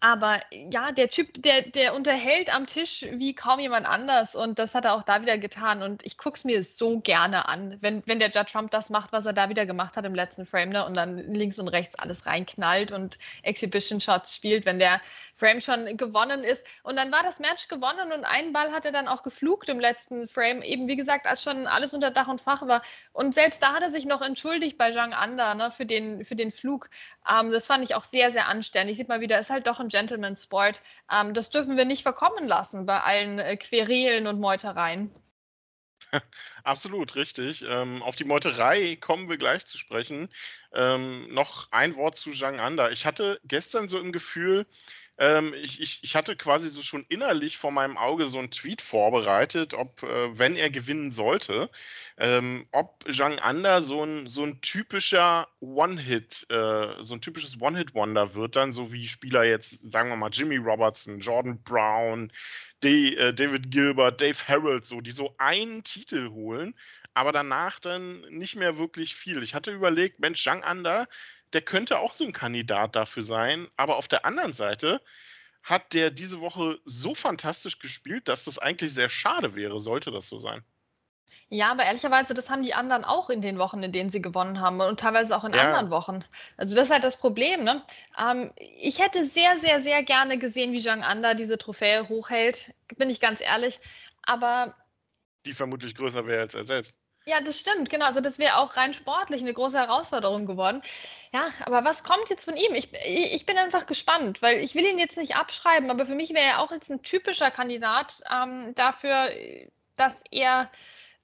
aber 0.00 0.40
ja, 0.50 0.92
der 0.92 1.10
Typ, 1.10 1.42
der, 1.42 1.62
der 1.62 1.94
unterhält 1.94 2.54
am 2.54 2.66
Tisch 2.66 3.04
wie 3.12 3.34
kaum 3.34 3.60
jemand 3.60 3.86
anders 3.86 4.34
und 4.34 4.58
das 4.58 4.74
hat 4.74 4.86
er 4.86 4.94
auch 4.94 5.02
da 5.02 5.20
wieder 5.20 5.36
getan 5.36 5.82
und 5.82 6.04
ich 6.04 6.16
gucke 6.16 6.36
es 6.36 6.44
mir 6.44 6.64
so 6.64 7.00
gerne 7.00 7.46
an, 7.48 7.76
wenn, 7.80 8.02
wenn 8.06 8.18
der 8.18 8.30
Judge 8.30 8.52
Trump 8.52 8.70
das 8.70 8.88
macht, 8.88 9.12
was 9.12 9.26
er 9.26 9.34
da 9.34 9.50
wieder 9.50 9.66
gemacht 9.66 9.96
hat 9.96 10.06
im 10.06 10.14
letzten 10.14 10.46
Frame 10.46 10.70
ne, 10.70 10.86
und 10.86 10.96
dann 10.96 11.18
links 11.34 11.58
und 11.58 11.68
rechts 11.68 11.98
alles 11.98 12.24
reinknallt 12.26 12.92
und 12.92 13.18
Exhibition 13.42 14.00
Shots 14.00 14.34
spielt, 14.34 14.64
wenn 14.64 14.78
der 14.78 15.02
Frame 15.40 15.60
schon 15.60 15.96
gewonnen 15.96 16.44
ist. 16.44 16.64
Und 16.82 16.96
dann 16.96 17.10
war 17.10 17.22
das 17.22 17.40
Match 17.40 17.66
gewonnen 17.68 18.12
und 18.12 18.24
einen 18.24 18.52
Ball 18.52 18.72
hat 18.72 18.84
er 18.84 18.92
dann 18.92 19.08
auch 19.08 19.22
geflugt 19.22 19.68
im 19.68 19.80
letzten 19.80 20.28
Frame, 20.28 20.62
eben 20.62 20.86
wie 20.86 20.96
gesagt, 20.96 21.26
als 21.26 21.42
schon 21.42 21.66
alles 21.66 21.94
unter 21.94 22.10
Dach 22.10 22.28
und 22.28 22.40
Fach 22.40 22.66
war. 22.68 22.82
Und 23.12 23.34
selbst 23.34 23.62
da 23.62 23.72
hat 23.72 23.82
er 23.82 23.90
sich 23.90 24.04
noch 24.04 24.20
entschuldigt 24.20 24.78
bei 24.78 24.92
Zhang 24.92 25.14
Anda 25.14 25.54
ne, 25.54 25.70
für, 25.70 25.86
den, 25.86 26.24
für 26.24 26.36
den 26.36 26.52
Flug. 26.52 26.90
Ähm, 27.28 27.50
das 27.50 27.66
fand 27.66 27.82
ich 27.82 27.94
auch 27.94 28.04
sehr, 28.04 28.30
sehr 28.30 28.48
anständig. 28.48 28.98
Sieht 28.98 29.08
mal 29.08 29.20
wieder, 29.20 29.40
ist 29.40 29.50
halt 29.50 29.66
doch 29.66 29.80
ein 29.80 29.88
Gentleman 29.90 30.36
Sport. 30.36 30.82
Ähm, 31.10 31.34
das 31.34 31.50
dürfen 31.50 31.76
wir 31.76 31.84
nicht 31.84 32.02
verkommen 32.02 32.48
lassen 32.48 32.86
bei 32.86 33.00
allen 33.02 33.38
äh, 33.38 33.56
Querelen 33.56 34.26
und 34.26 34.40
Meutereien. 34.40 35.12
Absolut, 36.64 37.14
richtig. 37.14 37.64
Ähm, 37.68 38.02
auf 38.02 38.16
die 38.16 38.24
Meuterei 38.24 38.96
kommen 38.96 39.28
wir 39.28 39.38
gleich 39.38 39.66
zu 39.66 39.78
sprechen. 39.78 40.28
Ähm, 40.72 41.32
noch 41.32 41.70
ein 41.70 41.96
Wort 41.96 42.16
zu 42.16 42.30
Zhang 42.30 42.58
Anda. 42.58 42.90
Ich 42.90 43.06
hatte 43.06 43.40
gestern 43.44 43.88
so 43.88 43.98
im 43.98 44.12
Gefühl, 44.12 44.66
ähm, 45.18 45.52
ich, 45.54 45.80
ich, 45.80 46.00
ich, 46.02 46.16
hatte 46.16 46.34
quasi 46.34 46.68
so 46.68 46.82
schon 46.82 47.04
innerlich 47.08 47.58
vor 47.58 47.70
meinem 47.70 47.98
Auge 47.98 48.24
so 48.24 48.38
einen 48.38 48.50
Tweet 48.50 48.80
vorbereitet, 48.80 49.74
ob, 49.74 50.02
äh, 50.02 50.38
wenn 50.38 50.56
er 50.56 50.70
gewinnen 50.70 51.10
sollte, 51.10 51.70
ähm, 52.16 52.66
ob 52.72 53.04
Zhang 53.12 53.38
Anda 53.38 53.82
so 53.82 54.02
ein, 54.02 54.30
so 54.30 54.44
ein 54.44 54.60
typischer 54.62 55.48
One-Hit, 55.60 56.46
äh, 56.48 57.02
so 57.02 57.14
ein 57.14 57.20
typisches 57.20 57.60
One-Hit-Wonder 57.60 58.34
wird 58.34 58.56
dann, 58.56 58.72
so 58.72 58.92
wie 58.92 59.06
Spieler 59.08 59.44
jetzt, 59.44 59.92
sagen 59.92 60.08
wir 60.08 60.16
mal, 60.16 60.30
Jimmy 60.30 60.56
Robertson, 60.56 61.20
Jordan 61.20 61.62
Brown, 61.62 62.32
D, 62.82 63.14
äh, 63.14 63.34
David 63.34 63.70
Gilbert, 63.70 64.20
Dave 64.22 64.48
Harold, 64.48 64.86
so, 64.86 65.02
die 65.02 65.10
so 65.10 65.34
einen 65.36 65.84
Titel 65.84 66.30
holen, 66.30 66.74
aber 67.12 67.32
danach 67.32 67.78
dann 67.78 68.22
nicht 68.30 68.56
mehr 68.56 68.78
wirklich 68.78 69.14
viel. 69.14 69.42
Ich 69.42 69.54
hatte 69.54 69.70
überlegt, 69.70 70.20
Mensch, 70.20 70.42
Zhang 70.42 70.62
Anda, 70.62 71.06
der 71.52 71.62
könnte 71.62 71.98
auch 71.98 72.14
so 72.14 72.24
ein 72.24 72.32
Kandidat 72.32 72.96
dafür 72.96 73.22
sein. 73.22 73.68
Aber 73.76 73.96
auf 73.96 74.08
der 74.08 74.24
anderen 74.24 74.52
Seite 74.52 75.00
hat 75.62 75.92
der 75.92 76.10
diese 76.10 76.40
Woche 76.40 76.78
so 76.84 77.14
fantastisch 77.14 77.78
gespielt, 77.78 78.28
dass 78.28 78.44
das 78.44 78.58
eigentlich 78.58 78.94
sehr 78.94 79.08
schade 79.08 79.54
wäre, 79.54 79.78
sollte 79.78 80.10
das 80.10 80.28
so 80.28 80.38
sein. 80.38 80.64
Ja, 81.52 81.72
aber 81.72 81.84
ehrlicherweise, 81.84 82.32
das 82.32 82.48
haben 82.48 82.62
die 82.62 82.74
anderen 82.74 83.04
auch 83.04 83.28
in 83.28 83.42
den 83.42 83.58
Wochen, 83.58 83.82
in 83.82 83.90
denen 83.90 84.08
sie 84.08 84.22
gewonnen 84.22 84.60
haben 84.60 84.80
und 84.80 85.00
teilweise 85.00 85.36
auch 85.36 85.42
in 85.42 85.52
ja. 85.52 85.62
anderen 85.62 85.90
Wochen. 85.90 86.24
Also 86.56 86.76
das 86.76 86.84
ist 86.84 86.92
halt 86.92 87.02
das 87.02 87.16
Problem. 87.16 87.64
Ne? 87.64 87.82
Ähm, 88.16 88.52
ich 88.56 89.00
hätte 89.00 89.24
sehr, 89.24 89.58
sehr, 89.58 89.80
sehr 89.80 90.04
gerne 90.04 90.38
gesehen, 90.38 90.72
wie 90.72 90.80
Zhang 90.80 91.02
Anda 91.02 91.34
diese 91.34 91.58
Trophäe 91.58 92.08
hochhält, 92.08 92.72
bin 92.96 93.10
ich 93.10 93.20
ganz 93.20 93.40
ehrlich. 93.40 93.80
Aber 94.22 94.76
die 95.44 95.52
vermutlich 95.52 95.96
größer 95.96 96.24
wäre 96.24 96.42
als 96.42 96.54
er 96.54 96.62
selbst. 96.62 96.94
Ja, 97.26 97.40
das 97.40 97.58
stimmt, 97.58 97.90
genau. 97.90 98.06
Also 98.06 98.20
das 98.20 98.38
wäre 98.38 98.58
auch 98.58 98.76
rein 98.76 98.94
sportlich 98.94 99.42
eine 99.42 99.52
große 99.52 99.78
Herausforderung 99.78 100.46
geworden. 100.46 100.82
Ja, 101.32 101.48
aber 101.64 101.84
was 101.84 102.02
kommt 102.02 102.28
jetzt 102.28 102.44
von 102.44 102.56
ihm? 102.56 102.74
Ich, 102.74 102.92
ich 102.92 103.46
bin 103.46 103.56
einfach 103.56 103.86
gespannt, 103.86 104.42
weil 104.42 104.58
ich 104.58 104.74
will 104.74 104.84
ihn 104.84 104.98
jetzt 104.98 105.16
nicht 105.16 105.36
abschreiben, 105.36 105.88
aber 105.90 106.04
für 106.06 106.16
mich 106.16 106.30
wäre 106.30 106.44
er 106.44 106.60
auch 106.60 106.72
jetzt 106.72 106.90
ein 106.90 107.02
typischer 107.02 107.52
Kandidat 107.52 108.20
ähm, 108.30 108.74
dafür, 108.74 109.30
dass 109.96 110.24
er 110.32 110.68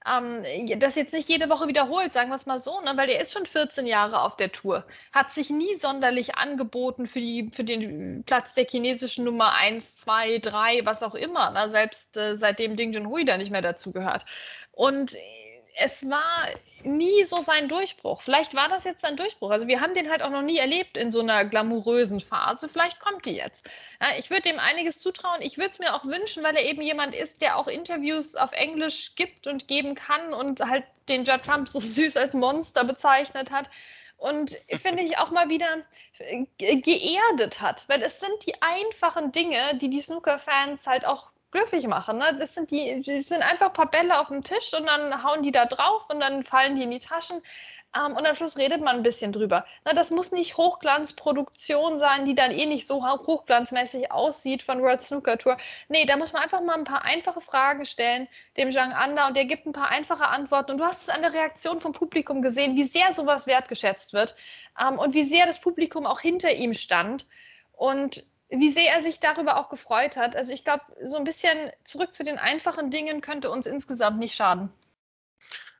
ähm, 0.07 0.43
das 0.79 0.95
jetzt 0.95 1.13
nicht 1.13 1.27
jede 1.27 1.49
Woche 1.49 1.67
wiederholt, 1.67 2.13
sagen 2.13 2.29
wir 2.29 2.35
es 2.35 2.45
mal 2.45 2.59
so, 2.59 2.79
ne? 2.81 2.93
weil 2.95 3.07
der 3.07 3.19
ist 3.19 3.33
schon 3.33 3.45
14 3.45 3.85
Jahre 3.85 4.21
auf 4.21 4.37
der 4.37 4.51
Tour, 4.51 4.85
hat 5.11 5.31
sich 5.31 5.49
nie 5.49 5.75
sonderlich 5.75 6.35
angeboten 6.35 7.07
für, 7.07 7.19
die, 7.19 7.49
für 7.53 7.63
den 7.63 8.23
Platz 8.23 8.53
der 8.53 8.65
chinesischen 8.65 9.25
Nummer 9.25 9.55
1, 9.55 9.97
2, 9.97 10.39
3, 10.39 10.85
was 10.85 11.03
auch 11.03 11.15
immer, 11.15 11.51
ne? 11.51 11.69
selbst 11.69 12.15
äh, 12.15 12.37
seitdem 12.37 12.77
Ding 12.77 12.93
Junhui 12.93 13.25
da 13.25 13.37
nicht 13.37 13.51
mehr 13.51 13.61
dazu 13.61 13.91
gehört. 13.91 14.25
Und 14.71 15.17
es 15.79 16.09
war 16.09 16.47
nie 16.83 17.23
so 17.23 17.41
sein 17.41 17.67
Durchbruch. 17.67 18.21
Vielleicht 18.21 18.55
war 18.55 18.67
das 18.67 18.83
jetzt 18.83 19.01
sein 19.01 19.15
Durchbruch. 19.15 19.51
Also 19.51 19.67
wir 19.67 19.79
haben 19.79 19.93
den 19.93 20.09
halt 20.09 20.23
auch 20.23 20.31
noch 20.31 20.41
nie 20.41 20.57
erlebt 20.57 20.97
in 20.97 21.11
so 21.11 21.19
einer 21.19 21.45
glamourösen 21.45 22.19
Phase. 22.19 22.67
Vielleicht 22.67 22.99
kommt 22.99 23.25
die 23.25 23.35
jetzt. 23.35 23.69
Ja, 24.01 24.07
ich 24.17 24.29
würde 24.29 24.43
dem 24.43 24.59
einiges 24.59 24.99
zutrauen. 24.99 25.41
Ich 25.41 25.57
würde 25.57 25.71
es 25.71 25.79
mir 25.79 25.93
auch 25.93 26.05
wünschen, 26.05 26.43
weil 26.43 26.55
er 26.55 26.65
eben 26.65 26.81
jemand 26.81 27.13
ist, 27.13 27.41
der 27.41 27.57
auch 27.57 27.67
Interviews 27.67 28.35
auf 28.35 28.53
Englisch 28.53 29.15
gibt 29.15 29.45
und 29.45 29.67
geben 29.67 29.93
kann 29.93 30.33
und 30.33 30.61
halt 30.61 30.83
den 31.09 31.25
Judd 31.25 31.43
Trump 31.43 31.67
so 31.67 31.79
süß 31.79 32.17
als 32.17 32.33
Monster 32.33 32.83
bezeichnet 32.83 33.51
hat. 33.51 33.69
Und 34.17 34.57
finde 34.81 35.03
ich 35.03 35.19
auch 35.19 35.29
mal 35.29 35.49
wieder 35.49 35.83
geerdet 36.57 37.61
hat, 37.61 37.87
weil 37.87 38.01
es 38.01 38.19
sind 38.19 38.33
die 38.47 38.59
einfachen 38.61 39.31
Dinge, 39.31 39.77
die 39.79 39.89
die 39.89 40.01
Snooker-Fans 40.01 40.87
halt 40.87 41.05
auch 41.05 41.29
glücklich 41.51 41.87
machen. 41.87 42.17
Ne? 42.17 42.35
Das 42.37 42.53
sind 42.53 42.71
die, 42.71 43.01
die 43.01 43.21
sind 43.21 43.41
einfach 43.41 43.67
ein 43.67 43.73
paar 43.73 43.89
Bälle 43.89 44.19
auf 44.19 44.27
dem 44.27 44.43
Tisch 44.43 44.73
und 44.73 44.85
dann 44.85 45.23
hauen 45.23 45.43
die 45.43 45.51
da 45.51 45.65
drauf 45.65 46.03
und 46.09 46.19
dann 46.19 46.43
fallen 46.43 46.75
die 46.75 46.83
in 46.83 46.91
die 46.91 46.99
Taschen. 46.99 47.41
Ähm, 47.95 48.15
und 48.15 48.25
am 48.25 48.35
Schluss 48.35 48.57
redet 48.57 48.81
man 48.81 48.97
ein 48.97 49.03
bisschen 49.03 49.31
drüber. 49.31 49.65
Na, 49.85 49.93
das 49.93 50.11
muss 50.11 50.31
nicht 50.31 50.57
Hochglanzproduktion 50.57 51.97
sein, 51.97 52.25
die 52.25 52.35
dann 52.35 52.51
eh 52.51 52.65
nicht 52.65 52.85
so 52.85 53.05
hochglanzmäßig 53.05 54.11
aussieht 54.11 54.63
von 54.63 54.81
World 54.81 55.01
Snooker 55.01 55.37
Tour. 55.37 55.57
Nee, 55.87 56.05
da 56.05 56.17
muss 56.17 56.33
man 56.33 56.43
einfach 56.43 56.61
mal 56.61 56.75
ein 56.75 56.83
paar 56.83 57.05
einfache 57.05 57.41
Fragen 57.41 57.85
stellen, 57.85 58.27
dem 58.57 58.71
Zhang 58.71 58.91
Anda, 58.91 59.27
und 59.27 59.37
der 59.37 59.45
gibt 59.45 59.65
ein 59.65 59.71
paar 59.71 59.89
einfache 59.89 60.27
Antworten. 60.27 60.71
Und 60.71 60.77
du 60.79 60.83
hast 60.83 61.03
es 61.03 61.09
an 61.09 61.21
der 61.21 61.33
Reaktion 61.33 61.79
vom 61.79 61.93
Publikum 61.93 62.41
gesehen, 62.41 62.75
wie 62.75 62.83
sehr 62.83 63.13
sowas 63.13 63.47
wertgeschätzt 63.47 64.13
wird 64.13 64.35
ähm, 64.79 64.99
und 64.99 65.13
wie 65.13 65.23
sehr 65.23 65.45
das 65.45 65.61
Publikum 65.61 66.05
auch 66.05 66.19
hinter 66.19 66.51
ihm 66.53 66.73
stand. 66.73 67.27
Und 67.71 68.25
wie 68.49 68.69
sehr 68.69 68.91
er 68.91 69.01
sich 69.01 69.19
darüber 69.19 69.57
auch 69.57 69.69
gefreut 69.69 70.17
hat. 70.17 70.35
Also 70.35 70.53
ich 70.53 70.63
glaube, 70.63 70.83
so 71.03 71.17
ein 71.17 71.23
bisschen 71.23 71.71
zurück 71.83 72.13
zu 72.13 72.23
den 72.23 72.37
einfachen 72.37 72.89
Dingen 72.89 73.21
könnte 73.21 73.49
uns 73.49 73.67
insgesamt 73.67 74.19
nicht 74.19 74.35
schaden. 74.35 74.71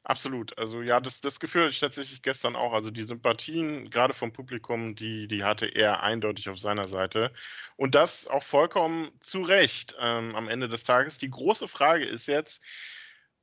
Absolut. 0.03 0.57
Also 0.57 0.81
ja, 0.81 1.01
das, 1.01 1.19
das 1.19 1.41
Gefühl 1.41 1.63
hatte 1.63 1.73
ich 1.73 1.81
tatsächlich 1.81 2.21
gestern 2.21 2.55
auch. 2.55 2.71
Also 2.71 2.91
die 2.91 3.03
Sympathien, 3.03 3.89
gerade 3.89 4.13
vom 4.13 4.31
Publikum, 4.31 4.95
die, 4.95 5.27
die 5.27 5.43
hatte 5.43 5.65
er 5.65 6.01
eindeutig 6.01 6.47
auf 6.47 6.57
seiner 6.57 6.87
Seite. 6.87 7.33
Und 7.75 7.93
das 7.93 8.25
auch 8.25 8.43
vollkommen 8.43 9.11
zu 9.19 9.41
Recht 9.41 9.97
ähm, 9.99 10.33
am 10.35 10.47
Ende 10.47 10.69
des 10.69 10.85
Tages. 10.85 11.17
Die 11.17 11.29
große 11.29 11.67
Frage 11.67 12.05
ist 12.05 12.27
jetzt, 12.27 12.63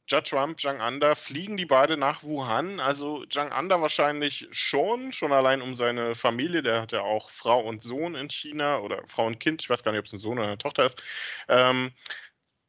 Judd 0.06 0.28
Trump, 0.28 0.60
Zhang 0.60 0.80
Anda, 0.80 1.14
fliegen 1.14 1.56
die 1.56 1.64
beide 1.64 1.96
nach 1.96 2.22
Wuhan. 2.22 2.78
Also 2.78 3.24
Zhang 3.26 3.52
Anda 3.52 3.80
wahrscheinlich 3.80 4.48
schon, 4.50 5.12
schon 5.12 5.32
allein 5.32 5.62
um 5.62 5.74
seine 5.74 6.14
Familie. 6.14 6.62
Der 6.62 6.82
hat 6.82 6.92
ja 6.92 7.00
auch 7.00 7.30
Frau 7.30 7.60
und 7.60 7.82
Sohn 7.82 8.14
in 8.14 8.28
China 8.28 8.78
oder 8.78 9.02
Frau 9.08 9.26
und 9.26 9.40
Kind. 9.40 9.62
Ich 9.62 9.70
weiß 9.70 9.82
gar 9.82 9.92
nicht, 9.92 10.00
ob 10.00 10.06
es 10.06 10.12
ein 10.12 10.18
Sohn 10.18 10.38
oder 10.38 10.48
eine 10.48 10.58
Tochter 10.58 10.84
ist. 10.84 11.02
Ähm, 11.48 11.92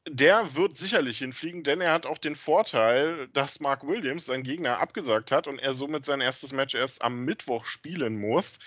der 0.08 0.56
wird 0.56 0.76
sicherlich 0.76 1.18
hinfliegen, 1.18 1.64
denn 1.64 1.82
er 1.82 1.92
hat 1.92 2.06
auch 2.06 2.20
den 2.20 2.36
Vorteil, 2.36 3.28
dass 3.30 3.60
Mark 3.60 3.86
Williams, 3.88 4.28
sein 4.28 4.44
Gegner, 4.44 4.80
abgesagt 4.80 5.32
hat 5.32 5.48
und 5.48 5.60
er 5.60 5.74
somit 5.74 6.06
sein 6.06 6.22
erstes 6.22 6.54
Match 6.54 6.76
erst 6.76 7.02
am 7.02 7.26
Mittwoch 7.26 7.66
spielen 7.66 8.20
muss. 8.20 8.60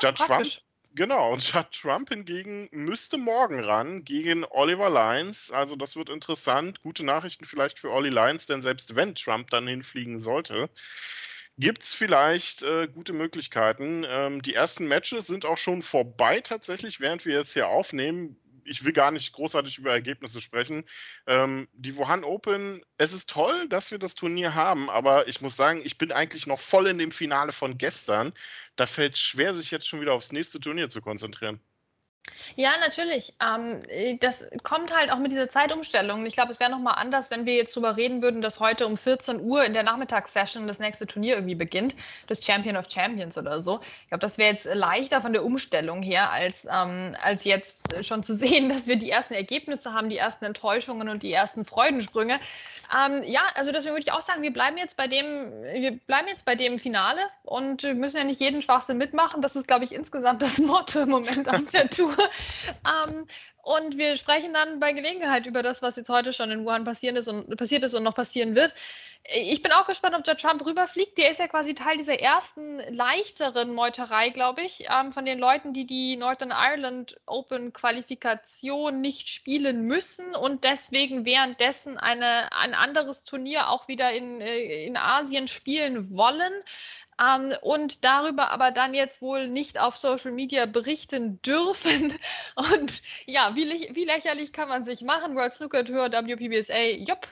Judge 0.00 0.24
Trump, 0.24 0.46
genau, 0.94 1.32
und 1.32 1.52
Judd 1.52 1.70
Trump 1.72 2.08
hingegen 2.08 2.68
müsste 2.72 3.18
morgen 3.18 3.60
ran 3.60 4.04
gegen 4.04 4.44
Oliver 4.44 4.90
Lyons. 4.90 5.50
Also 5.50 5.76
das 5.76 5.96
wird 5.96 6.10
interessant. 6.10 6.82
Gute 6.82 7.04
Nachrichten 7.04 7.44
vielleicht 7.44 7.78
für 7.78 7.90
Olli 7.90 8.10
Lyons, 8.10 8.46
denn 8.46 8.62
selbst 8.62 8.96
wenn 8.96 9.14
Trump 9.14 9.50
dann 9.50 9.66
hinfliegen 9.66 10.18
sollte, 10.18 10.70
gibt 11.58 11.82
es 11.82 11.94
vielleicht 11.94 12.62
äh, 12.62 12.88
gute 12.88 13.12
Möglichkeiten. 13.12 14.04
Ähm, 14.08 14.42
die 14.42 14.54
ersten 14.54 14.86
Matches 14.88 15.26
sind 15.26 15.44
auch 15.44 15.58
schon 15.58 15.82
vorbei 15.82 16.40
tatsächlich, 16.40 17.00
während 17.00 17.24
wir 17.26 17.34
jetzt 17.34 17.52
hier 17.52 17.68
aufnehmen 17.68 18.36
ich 18.64 18.84
will 18.84 18.92
gar 18.92 19.10
nicht 19.10 19.32
großartig 19.32 19.78
über 19.78 19.92
Ergebnisse 19.92 20.40
sprechen. 20.40 20.84
Ähm, 21.26 21.68
die 21.72 21.96
Wuhan 21.96 22.24
Open, 22.24 22.82
es 22.98 23.12
ist 23.12 23.30
toll, 23.30 23.68
dass 23.68 23.90
wir 23.90 23.98
das 23.98 24.14
Turnier 24.14 24.54
haben, 24.54 24.90
aber 24.90 25.28
ich 25.28 25.40
muss 25.40 25.56
sagen, 25.56 25.80
ich 25.84 25.98
bin 25.98 26.12
eigentlich 26.12 26.46
noch 26.46 26.60
voll 26.60 26.86
in 26.86 26.98
dem 26.98 27.12
Finale 27.12 27.52
von 27.52 27.78
gestern. 27.78 28.32
Da 28.76 28.86
fällt 28.86 29.14
es 29.14 29.20
schwer, 29.20 29.54
sich 29.54 29.70
jetzt 29.70 29.88
schon 29.88 30.00
wieder 30.00 30.12
aufs 30.12 30.32
nächste 30.32 30.60
Turnier 30.60 30.88
zu 30.88 31.00
konzentrieren. 31.00 31.60
Ja, 32.56 32.72
natürlich. 32.80 33.34
Ähm, 33.42 33.80
das 34.20 34.44
kommt 34.62 34.94
halt 34.96 35.10
auch 35.10 35.18
mit 35.18 35.30
dieser 35.32 35.48
Zeitumstellung. 35.48 36.24
Ich 36.26 36.34
glaube, 36.34 36.52
es 36.52 36.60
wäre 36.60 36.70
nochmal 36.70 36.94
anders, 36.96 37.30
wenn 37.30 37.46
wir 37.46 37.54
jetzt 37.54 37.76
darüber 37.76 37.96
reden 37.96 38.22
würden, 38.22 38.40
dass 38.42 38.60
heute 38.60 38.86
um 38.86 38.96
14 38.96 39.40
Uhr 39.40 39.64
in 39.64 39.74
der 39.74 39.82
Nachmittagssession 39.82 40.66
das 40.66 40.78
nächste 40.78 41.06
Turnier 41.06 41.34
irgendwie 41.34 41.54
beginnt, 41.54 41.94
das 42.26 42.44
Champion 42.44 42.76
of 42.76 42.86
Champions 42.90 43.36
oder 43.36 43.60
so. 43.60 43.80
Ich 44.02 44.08
glaube, 44.08 44.20
das 44.20 44.38
wäre 44.38 44.52
jetzt 44.52 44.66
leichter 44.66 45.20
von 45.20 45.32
der 45.32 45.44
Umstellung 45.44 46.02
her, 46.02 46.30
als, 46.30 46.66
ähm, 46.70 47.16
als 47.22 47.44
jetzt 47.44 48.04
schon 48.04 48.22
zu 48.22 48.34
sehen, 48.34 48.68
dass 48.68 48.86
wir 48.86 48.96
die 48.96 49.10
ersten 49.10 49.34
Ergebnisse 49.34 49.92
haben, 49.92 50.08
die 50.08 50.18
ersten 50.18 50.44
Enttäuschungen 50.44 51.08
und 51.08 51.22
die 51.22 51.32
ersten 51.32 51.64
Freudensprünge. 51.64 52.40
Ähm, 52.92 53.22
ja, 53.24 53.42
also 53.54 53.72
deswegen 53.72 53.94
würde 53.94 54.04
ich 54.04 54.12
auch 54.12 54.20
sagen, 54.20 54.42
wir 54.42 54.52
bleiben 54.52 54.76
jetzt 54.76 54.96
bei 54.96 55.06
dem, 55.06 55.50
wir 55.62 55.92
bleiben 55.92 56.28
jetzt 56.28 56.44
bei 56.44 56.54
dem 56.54 56.78
Finale 56.78 57.20
und 57.44 57.82
müssen 57.82 58.16
ja 58.16 58.24
nicht 58.24 58.40
jeden 58.40 58.62
Schwachsinn 58.62 58.98
mitmachen. 58.98 59.42
Das 59.42 59.56
ist, 59.56 59.66
glaube 59.66 59.84
ich, 59.84 59.92
insgesamt 59.92 60.42
das 60.42 60.58
Motto 60.58 61.02
im 61.02 61.10
Moment 61.10 61.48
an 61.48 61.66
der 61.72 61.88
Tour. 61.90 62.16
ähm, 63.08 63.26
und 63.64 63.96
wir 63.96 64.16
sprechen 64.16 64.52
dann 64.52 64.78
bei 64.78 64.92
Gelegenheit 64.92 65.46
über 65.46 65.62
das, 65.62 65.80
was 65.80 65.96
jetzt 65.96 66.10
heute 66.10 66.34
schon 66.34 66.50
in 66.50 66.66
Wuhan 66.66 66.84
passiert 66.84 67.16
ist 67.16 67.28
und, 67.28 67.56
passiert 67.56 67.82
ist 67.82 67.94
und 67.94 68.02
noch 68.02 68.14
passieren 68.14 68.54
wird. 68.54 68.74
Ich 69.26 69.62
bin 69.62 69.72
auch 69.72 69.86
gespannt, 69.86 70.14
ob 70.14 70.24
der 70.24 70.36
Trump 70.36 70.66
rüberfliegt. 70.66 71.16
Der 71.16 71.30
ist 71.30 71.40
ja 71.40 71.48
quasi 71.48 71.74
Teil 71.74 71.96
dieser 71.96 72.20
ersten 72.20 72.78
leichteren 72.94 73.72
Meuterei, 73.72 74.28
glaube 74.28 74.60
ich, 74.60 74.86
ähm, 74.90 75.12
von 75.12 75.24
den 75.24 75.38
Leuten, 75.38 75.72
die 75.72 75.86
die 75.86 76.16
Northern 76.16 76.50
Ireland 76.50 77.16
Open 77.24 77.72
Qualifikation 77.72 79.00
nicht 79.00 79.30
spielen 79.30 79.86
müssen 79.86 80.34
und 80.34 80.64
deswegen 80.64 81.24
währenddessen 81.24 81.96
eine, 81.96 82.52
ein 82.52 82.74
anderes 82.74 83.24
Turnier 83.24 83.70
auch 83.70 83.88
wieder 83.88 84.12
in, 84.12 84.42
äh, 84.42 84.84
in 84.84 84.98
Asien 84.98 85.48
spielen 85.48 86.14
wollen. 86.14 86.52
Ähm, 87.18 87.54
und 87.62 88.04
darüber 88.04 88.50
aber 88.50 88.72
dann 88.72 88.92
jetzt 88.92 89.22
wohl 89.22 89.48
nicht 89.48 89.80
auf 89.80 89.96
Social 89.96 90.32
Media 90.32 90.66
berichten 90.66 91.40
dürfen. 91.42 92.12
Und 92.56 93.02
ja, 93.24 93.54
wie, 93.54 93.88
wie 93.94 94.04
lächerlich 94.04 94.52
kann 94.52 94.68
man 94.68 94.84
sich 94.84 95.02
machen? 95.02 95.36
World 95.36 95.54
Snooker 95.54 95.84
Tour, 95.84 96.10
WPBSA, 96.10 96.96
jupp, 97.06 97.28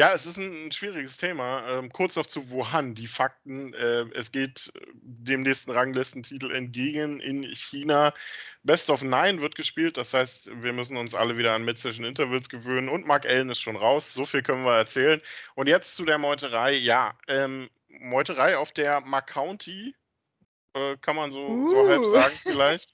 ja, 0.00 0.14
es 0.14 0.24
ist 0.24 0.38
ein, 0.38 0.72
schwieriges 0.72 1.18
Thema. 1.18 1.68
Ähm, 1.68 1.92
kurz 1.92 2.16
noch 2.16 2.24
zu 2.24 2.48
Wuhan. 2.48 2.94
Die 2.94 3.06
Fakten, 3.06 3.74
äh, 3.74 4.06
es 4.14 4.32
geht 4.32 4.72
dem 4.94 5.40
nächsten 5.40 5.70
Ranglistentitel 5.70 6.50
entgegen 6.52 7.20
in 7.20 7.42
China. 7.42 8.14
Best 8.62 8.88
of 8.88 9.02
Nine 9.02 9.42
wird 9.42 9.56
gespielt, 9.56 9.98
das 9.98 10.14
heißt, 10.14 10.62
wir 10.62 10.72
müssen 10.72 10.96
uns 10.96 11.14
alle 11.14 11.36
wieder 11.36 11.52
an 11.52 11.66
Mid-Session 11.66 12.06
Intervals 12.06 12.48
gewöhnen 12.48 12.88
und 12.88 13.06
Mark 13.06 13.26
Allen 13.26 13.50
ist 13.50 13.60
schon 13.60 13.76
raus. 13.76 14.14
So 14.14 14.24
viel 14.24 14.42
können 14.42 14.64
wir 14.64 14.74
erzählen. 14.74 15.20
Und 15.54 15.66
jetzt 15.66 15.94
zu 15.96 16.06
der 16.06 16.16
Meuterei. 16.16 16.72
Ja, 16.72 17.18
ähm, 17.28 17.68
Meuterei 17.88 18.56
auf 18.56 18.72
der 18.72 19.02
Macounty, 19.02 19.94
äh, 20.72 20.96
kann 21.02 21.16
man 21.16 21.30
so, 21.30 21.46
uh. 21.46 21.68
so 21.68 21.86
halb 21.86 22.06
sagen 22.06 22.34
vielleicht 22.42 22.90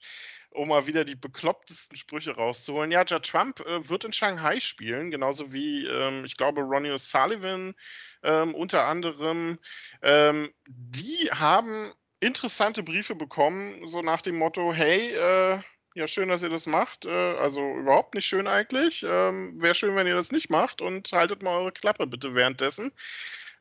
um 0.51 0.69
mal 0.69 0.87
wieder 0.87 1.05
die 1.05 1.15
beklopptesten 1.15 1.97
Sprüche 1.97 2.35
rauszuholen. 2.35 2.91
Ja, 2.91 3.03
Ja 3.05 3.21
Trump 3.21 3.59
äh, 3.61 3.87
wird 3.89 4.05
in 4.05 4.13
Shanghai 4.13 4.59
spielen, 4.59 5.11
genauso 5.11 5.51
wie, 5.53 5.85
ähm, 5.85 6.25
ich 6.25 6.37
glaube, 6.37 6.61
Ronnie 6.61 6.91
O'Sullivan 6.91 7.75
ähm, 8.23 8.55
unter 8.55 8.85
anderem. 8.85 9.59
Ähm, 10.01 10.51
die 10.67 11.29
haben 11.31 11.91
interessante 12.19 12.83
Briefe 12.83 13.15
bekommen, 13.15 13.85
so 13.85 14.01
nach 14.01 14.21
dem 14.21 14.37
Motto, 14.37 14.73
hey, 14.73 15.11
äh, 15.13 15.61
ja, 15.97 16.07
schön, 16.07 16.29
dass 16.29 16.43
ihr 16.43 16.49
das 16.49 16.67
macht. 16.67 17.05
Äh, 17.05 17.09
also 17.09 17.61
überhaupt 17.75 18.13
nicht 18.13 18.27
schön 18.27 18.47
eigentlich. 18.47 19.03
Ähm, 19.07 19.59
Wäre 19.59 19.73
schön, 19.75 19.95
wenn 19.95 20.07
ihr 20.07 20.15
das 20.15 20.31
nicht 20.31 20.49
macht 20.49 20.81
und 20.81 21.11
haltet 21.11 21.41
mal 21.41 21.57
eure 21.57 21.71
Klappe 21.71 22.05
bitte 22.05 22.35
währenddessen. 22.35 22.91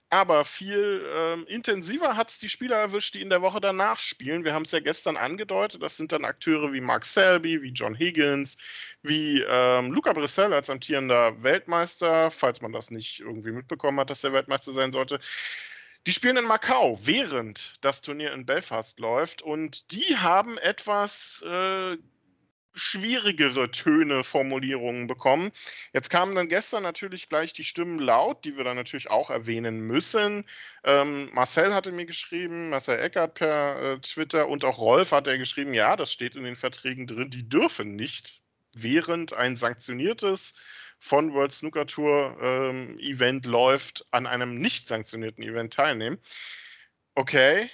Aber 0.08 0.44
viel 0.44 1.04
ähm, 1.12 1.46
intensiver 1.48 2.16
hat 2.16 2.28
es 2.28 2.38
die 2.38 2.48
Spieler 2.48 2.76
erwischt, 2.76 3.14
die 3.14 3.22
in 3.22 3.30
der 3.30 3.42
Woche 3.42 3.60
danach 3.60 3.98
spielen. 3.98 4.44
Wir 4.44 4.54
haben 4.54 4.62
es 4.62 4.70
ja 4.70 4.78
gestern 4.78 5.16
angedeutet. 5.16 5.82
Das 5.82 5.96
sind 5.96 6.12
dann 6.12 6.24
Akteure 6.24 6.72
wie 6.72 6.80
Mark 6.80 7.04
Selby, 7.04 7.60
wie 7.60 7.70
John 7.70 7.96
Higgins, 7.96 8.56
wie 9.02 9.42
ähm, 9.42 9.90
Luca 9.90 10.12
Brissell 10.12 10.52
als 10.52 10.70
amtierender 10.70 11.42
Weltmeister, 11.42 12.30
falls 12.30 12.60
man 12.60 12.72
das 12.72 12.92
nicht 12.92 13.18
irgendwie 13.18 13.50
mitbekommen 13.50 13.98
hat, 13.98 14.10
dass 14.10 14.22
er 14.22 14.32
Weltmeister 14.32 14.70
sein 14.70 14.92
sollte. 14.92 15.18
Die 16.06 16.12
spielen 16.12 16.36
in 16.36 16.44
Macau, 16.44 17.00
während 17.02 17.74
das 17.80 18.00
Turnier 18.00 18.32
in 18.32 18.46
Belfast 18.46 19.00
läuft. 19.00 19.42
Und 19.42 19.90
die 19.90 20.16
haben 20.16 20.56
etwas 20.56 21.42
äh, 21.44 21.96
schwierigere 22.76 23.70
Töne, 23.70 24.22
Formulierungen 24.22 25.06
bekommen. 25.06 25.50
Jetzt 25.92 26.10
kamen 26.10 26.34
dann 26.34 26.48
gestern 26.48 26.82
natürlich 26.82 27.28
gleich 27.28 27.52
die 27.52 27.64
Stimmen 27.64 27.98
laut, 27.98 28.44
die 28.44 28.56
wir 28.56 28.64
dann 28.64 28.76
natürlich 28.76 29.10
auch 29.10 29.30
erwähnen 29.30 29.80
müssen. 29.80 30.44
Ähm, 30.84 31.30
Marcel 31.32 31.74
hatte 31.74 31.90
mir 31.90 32.06
geschrieben, 32.06 32.70
Marcel 32.70 33.00
Eckert 33.00 33.34
per 33.34 33.82
äh, 33.82 34.00
Twitter 34.00 34.48
und 34.48 34.64
auch 34.64 34.78
Rolf 34.78 35.12
hat 35.12 35.26
er 35.26 35.38
geschrieben, 35.38 35.74
ja, 35.74 35.96
das 35.96 36.12
steht 36.12 36.36
in 36.36 36.44
den 36.44 36.56
Verträgen 36.56 37.06
drin, 37.06 37.30
die 37.30 37.48
dürfen 37.48 37.96
nicht 37.96 38.42
während 38.74 39.32
ein 39.32 39.56
sanktioniertes 39.56 40.54
von 40.98 41.32
World 41.34 41.52
Snooker 41.52 41.86
Tour 41.86 42.36
ähm, 42.40 42.98
Event 42.98 43.46
läuft, 43.46 44.06
an 44.10 44.26
einem 44.26 44.56
nicht 44.56 44.88
sanktionierten 44.88 45.42
Event 45.42 45.72
teilnehmen. 45.72 46.18
Okay, 47.14 47.70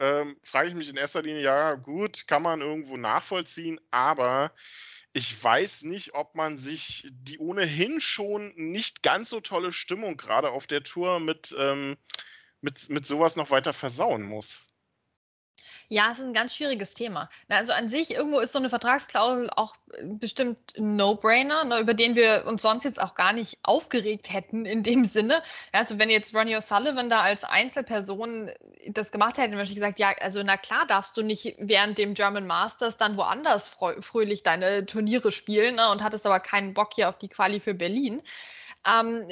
ähm, 0.00 0.36
frage 0.42 0.70
ich 0.70 0.74
mich 0.74 0.88
in 0.88 0.96
erster 0.96 1.22
Linie, 1.22 1.42
ja 1.42 1.74
gut, 1.74 2.26
kann 2.26 2.42
man 2.42 2.62
irgendwo 2.62 2.96
nachvollziehen, 2.96 3.78
aber 3.90 4.52
ich 5.12 5.42
weiß 5.42 5.82
nicht, 5.82 6.14
ob 6.14 6.34
man 6.34 6.56
sich 6.56 7.08
die 7.10 7.38
ohnehin 7.38 8.00
schon 8.00 8.52
nicht 8.56 9.02
ganz 9.02 9.28
so 9.28 9.40
tolle 9.40 9.72
Stimmung 9.72 10.16
gerade 10.16 10.50
auf 10.50 10.66
der 10.66 10.82
Tour 10.82 11.20
mit, 11.20 11.54
ähm, 11.58 11.96
mit, 12.60 12.88
mit 12.88 13.06
sowas 13.06 13.36
noch 13.36 13.50
weiter 13.50 13.72
versauen 13.72 14.22
muss. 14.22 14.62
Ja, 15.92 16.12
es 16.12 16.20
ist 16.20 16.24
ein 16.24 16.32
ganz 16.32 16.54
schwieriges 16.54 16.94
Thema. 16.94 17.28
Also 17.48 17.72
an 17.72 17.88
sich, 17.88 18.12
irgendwo 18.12 18.38
ist 18.38 18.52
so 18.52 18.60
eine 18.60 18.68
Vertragsklausel 18.68 19.50
auch 19.56 19.74
äh, 19.92 20.04
bestimmt 20.04 20.56
ein 20.78 20.94
No-Brainer, 20.94 21.64
ne, 21.64 21.80
über 21.80 21.94
den 21.94 22.14
wir 22.14 22.44
uns 22.46 22.62
sonst 22.62 22.84
jetzt 22.84 23.02
auch 23.02 23.16
gar 23.16 23.32
nicht 23.32 23.58
aufgeregt 23.64 24.32
hätten 24.32 24.66
in 24.66 24.84
dem 24.84 25.04
Sinne. 25.04 25.42
Also 25.72 25.98
wenn 25.98 26.08
jetzt 26.08 26.32
Ronnie 26.32 26.56
O'Sullivan 26.56 27.08
da 27.08 27.22
als 27.22 27.42
Einzelperson 27.42 28.52
das 28.86 29.10
gemacht 29.10 29.36
hätte, 29.36 29.56
hätte 29.56 29.68
ich 29.68 29.74
gesagt, 29.74 29.98
ja, 29.98 30.12
also 30.20 30.44
na 30.44 30.56
klar 30.56 30.86
darfst 30.86 31.16
du 31.16 31.22
nicht 31.22 31.56
während 31.58 31.98
dem 31.98 32.14
German 32.14 32.46
Masters 32.46 32.96
dann 32.96 33.16
woanders 33.16 33.68
fröhlich 33.68 34.44
deine 34.44 34.86
Turniere 34.86 35.32
spielen 35.32 35.74
ne, 35.74 35.90
und 35.90 36.04
hattest 36.04 36.24
aber 36.24 36.38
keinen 36.38 36.72
Bock 36.72 36.94
hier 36.94 37.08
auf 37.08 37.18
die 37.18 37.28
Quali 37.28 37.58
für 37.58 37.74
Berlin. 37.74 38.22
Ähm, 38.86 39.26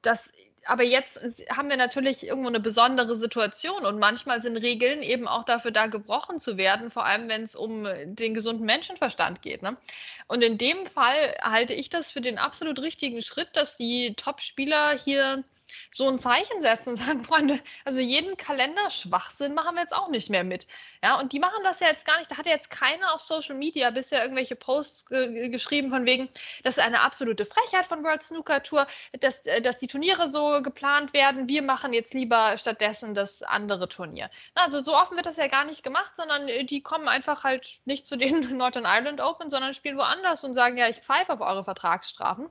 das 0.00 0.32
aber 0.68 0.82
jetzt 0.82 1.18
haben 1.50 1.70
wir 1.70 1.78
natürlich 1.78 2.26
irgendwo 2.26 2.48
eine 2.48 2.60
besondere 2.60 3.16
Situation 3.16 3.86
und 3.86 3.98
manchmal 3.98 4.42
sind 4.42 4.58
Regeln 4.58 5.02
eben 5.02 5.26
auch 5.26 5.44
dafür 5.44 5.70
da, 5.70 5.86
gebrochen 5.86 6.40
zu 6.40 6.58
werden, 6.58 6.90
vor 6.90 7.06
allem 7.06 7.30
wenn 7.30 7.42
es 7.42 7.56
um 7.56 7.88
den 8.04 8.34
gesunden 8.34 8.66
Menschenverstand 8.66 9.40
geht. 9.40 9.62
Ne? 9.62 9.78
Und 10.26 10.44
in 10.44 10.58
dem 10.58 10.84
Fall 10.84 11.34
halte 11.40 11.72
ich 11.72 11.88
das 11.88 12.12
für 12.12 12.20
den 12.20 12.36
absolut 12.36 12.82
richtigen 12.82 13.22
Schritt, 13.22 13.48
dass 13.54 13.78
die 13.78 14.12
Top-Spieler 14.14 14.92
hier 14.92 15.42
so 15.90 16.08
ein 16.08 16.18
Zeichen 16.18 16.60
setzen 16.60 16.90
und 16.90 16.96
sagen, 17.04 17.24
Freunde, 17.24 17.60
also 17.84 18.00
jeden 18.00 18.36
Kalenderschwachsinn 18.36 19.54
machen 19.54 19.74
wir 19.74 19.82
jetzt 19.82 19.94
auch 19.94 20.08
nicht 20.08 20.30
mehr 20.30 20.44
mit. 20.44 20.66
Ja, 21.02 21.18
und 21.18 21.32
die 21.32 21.38
machen 21.38 21.62
das 21.64 21.80
ja 21.80 21.88
jetzt 21.88 22.06
gar 22.06 22.18
nicht. 22.18 22.30
Da 22.30 22.36
hat 22.36 22.46
ja 22.46 22.52
jetzt 22.52 22.70
keiner 22.70 23.14
auf 23.14 23.22
Social 23.22 23.56
Media 23.56 23.90
bisher 23.90 24.22
irgendwelche 24.22 24.56
Posts 24.56 25.06
ge 25.06 25.48
geschrieben 25.48 25.90
von 25.90 26.06
wegen, 26.06 26.28
das 26.64 26.76
ist 26.76 26.82
eine 26.82 27.00
absolute 27.00 27.44
Frechheit 27.44 27.86
von 27.86 28.04
World 28.04 28.22
Snooker 28.22 28.62
Tour, 28.62 28.86
dass, 29.20 29.46
äh, 29.46 29.60
dass 29.60 29.76
die 29.76 29.86
Turniere 29.86 30.28
so 30.28 30.62
geplant 30.62 31.12
werden. 31.12 31.48
Wir 31.48 31.62
machen 31.62 31.92
jetzt 31.92 32.14
lieber 32.14 32.56
stattdessen 32.58 33.14
das 33.14 33.42
andere 33.42 33.88
Turnier. 33.88 34.30
Also 34.54 34.80
so 34.80 34.96
offen 34.96 35.16
wird 35.16 35.26
das 35.26 35.36
ja 35.36 35.48
gar 35.48 35.64
nicht 35.64 35.82
gemacht, 35.82 36.16
sondern 36.16 36.48
äh, 36.48 36.64
die 36.64 36.82
kommen 36.82 37.08
einfach 37.08 37.44
halt 37.44 37.80
nicht 37.84 38.06
zu 38.06 38.16
den 38.16 38.40
Northern 38.56 38.84
Ireland 38.84 39.20
Open, 39.20 39.48
sondern 39.48 39.74
spielen 39.74 39.98
woanders 39.98 40.44
und 40.44 40.54
sagen, 40.54 40.76
ja, 40.76 40.88
ich 40.88 40.96
pfeife 40.96 41.32
auf 41.32 41.40
eure 41.40 41.64
Vertragsstrafen. 41.64 42.50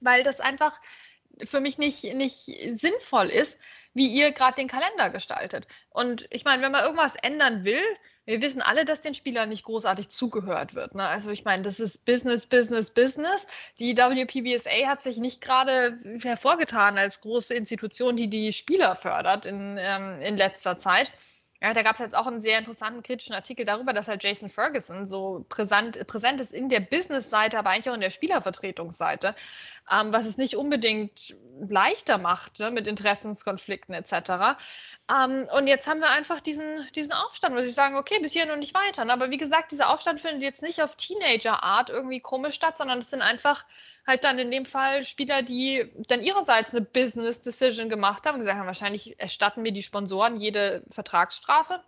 Weil 0.00 0.22
das 0.22 0.40
einfach 0.40 0.78
für 1.44 1.60
mich 1.60 1.78
nicht, 1.78 2.04
nicht 2.14 2.34
sinnvoll 2.34 3.28
ist, 3.28 3.58
wie 3.94 4.08
ihr 4.08 4.32
gerade 4.32 4.56
den 4.56 4.68
Kalender 4.68 5.10
gestaltet. 5.10 5.66
Und 5.90 6.26
ich 6.30 6.44
meine, 6.44 6.62
wenn 6.62 6.72
man 6.72 6.84
irgendwas 6.84 7.16
ändern 7.16 7.64
will, 7.64 7.82
wir 8.26 8.42
wissen 8.42 8.60
alle, 8.60 8.84
dass 8.84 9.00
den 9.00 9.14
Spielern 9.14 9.48
nicht 9.48 9.62
großartig 9.62 10.08
zugehört 10.08 10.74
wird. 10.74 10.96
Ne? 10.96 11.06
Also 11.06 11.30
ich 11.30 11.44
meine, 11.44 11.62
das 11.62 11.78
ist 11.78 12.04
Business, 12.04 12.44
Business, 12.44 12.90
Business. 12.90 13.46
Die 13.78 13.96
WPBSA 13.96 14.88
hat 14.88 15.02
sich 15.02 15.18
nicht 15.18 15.40
gerade 15.40 15.98
hervorgetan 16.22 16.98
als 16.98 17.20
große 17.20 17.54
Institution, 17.54 18.16
die 18.16 18.28
die 18.28 18.52
Spieler 18.52 18.96
fördert 18.96 19.46
in, 19.46 19.78
ähm, 19.78 20.20
in 20.20 20.36
letzter 20.36 20.76
Zeit. 20.76 21.10
Ja, 21.60 21.72
da 21.72 21.82
gab 21.82 21.94
es 21.94 22.00
jetzt 22.00 22.14
auch 22.14 22.26
einen 22.26 22.40
sehr 22.40 22.58
interessanten 22.58 23.02
kritischen 23.02 23.34
Artikel 23.34 23.64
darüber, 23.64 23.92
dass 23.92 24.08
halt 24.08 24.22
Jason 24.22 24.50
Ferguson 24.50 25.06
so 25.06 25.44
präsent, 25.48 26.06
präsent 26.06 26.40
ist 26.40 26.52
in 26.52 26.68
der 26.68 26.80
Business-Seite, 26.80 27.58
aber 27.58 27.70
eigentlich 27.70 27.88
auch 27.88 27.94
in 27.94 28.00
der 28.02 28.10
Spielervertretungsseite, 28.10 29.34
ähm, 29.90 30.12
was 30.12 30.26
es 30.26 30.36
nicht 30.36 30.56
unbedingt 30.56 31.34
leichter 31.68 32.18
macht 32.18 32.58
ne, 32.58 32.70
mit 32.70 32.86
Interessenskonflikten 32.86 33.94
etc. 33.94 34.58
Ähm, 35.10 35.48
und 35.56 35.66
jetzt 35.66 35.88
haben 35.88 36.00
wir 36.00 36.10
einfach 36.10 36.40
diesen, 36.40 36.86
diesen 36.94 37.12
Aufstand, 37.12 37.56
wo 37.56 37.60
sie 37.60 37.70
sagen, 37.70 37.96
okay, 37.96 38.18
bis 38.20 38.32
hier 38.32 38.52
und 38.52 38.58
nicht 38.58 38.74
weiter. 38.74 39.08
Aber 39.10 39.30
wie 39.30 39.38
gesagt, 39.38 39.72
dieser 39.72 39.90
Aufstand 39.90 40.20
findet 40.20 40.42
jetzt 40.42 40.62
nicht 40.62 40.82
auf 40.82 40.96
Teenager-Art 40.96 41.88
irgendwie 41.88 42.20
komisch 42.20 42.54
statt, 42.54 42.76
sondern 42.76 42.98
es 42.98 43.10
sind 43.10 43.22
einfach 43.22 43.64
halt 44.06 44.24
dann 44.24 44.38
in 44.38 44.50
dem 44.50 44.66
Fall 44.66 45.04
Spieler, 45.04 45.42
die 45.42 45.92
dann 46.08 46.22
ihrerseits 46.22 46.72
eine 46.72 46.82
Business 46.82 47.42
Decision 47.42 47.88
gemacht 47.88 48.24
haben 48.24 48.34
und 48.34 48.40
gesagt 48.40 48.58
haben, 48.58 48.66
wahrscheinlich 48.66 49.18
erstatten 49.18 49.62
mir 49.62 49.72
die 49.72 49.82
Sponsoren 49.82 50.36
jede 50.36 50.82
Vertragsstrafe. 50.90 51.82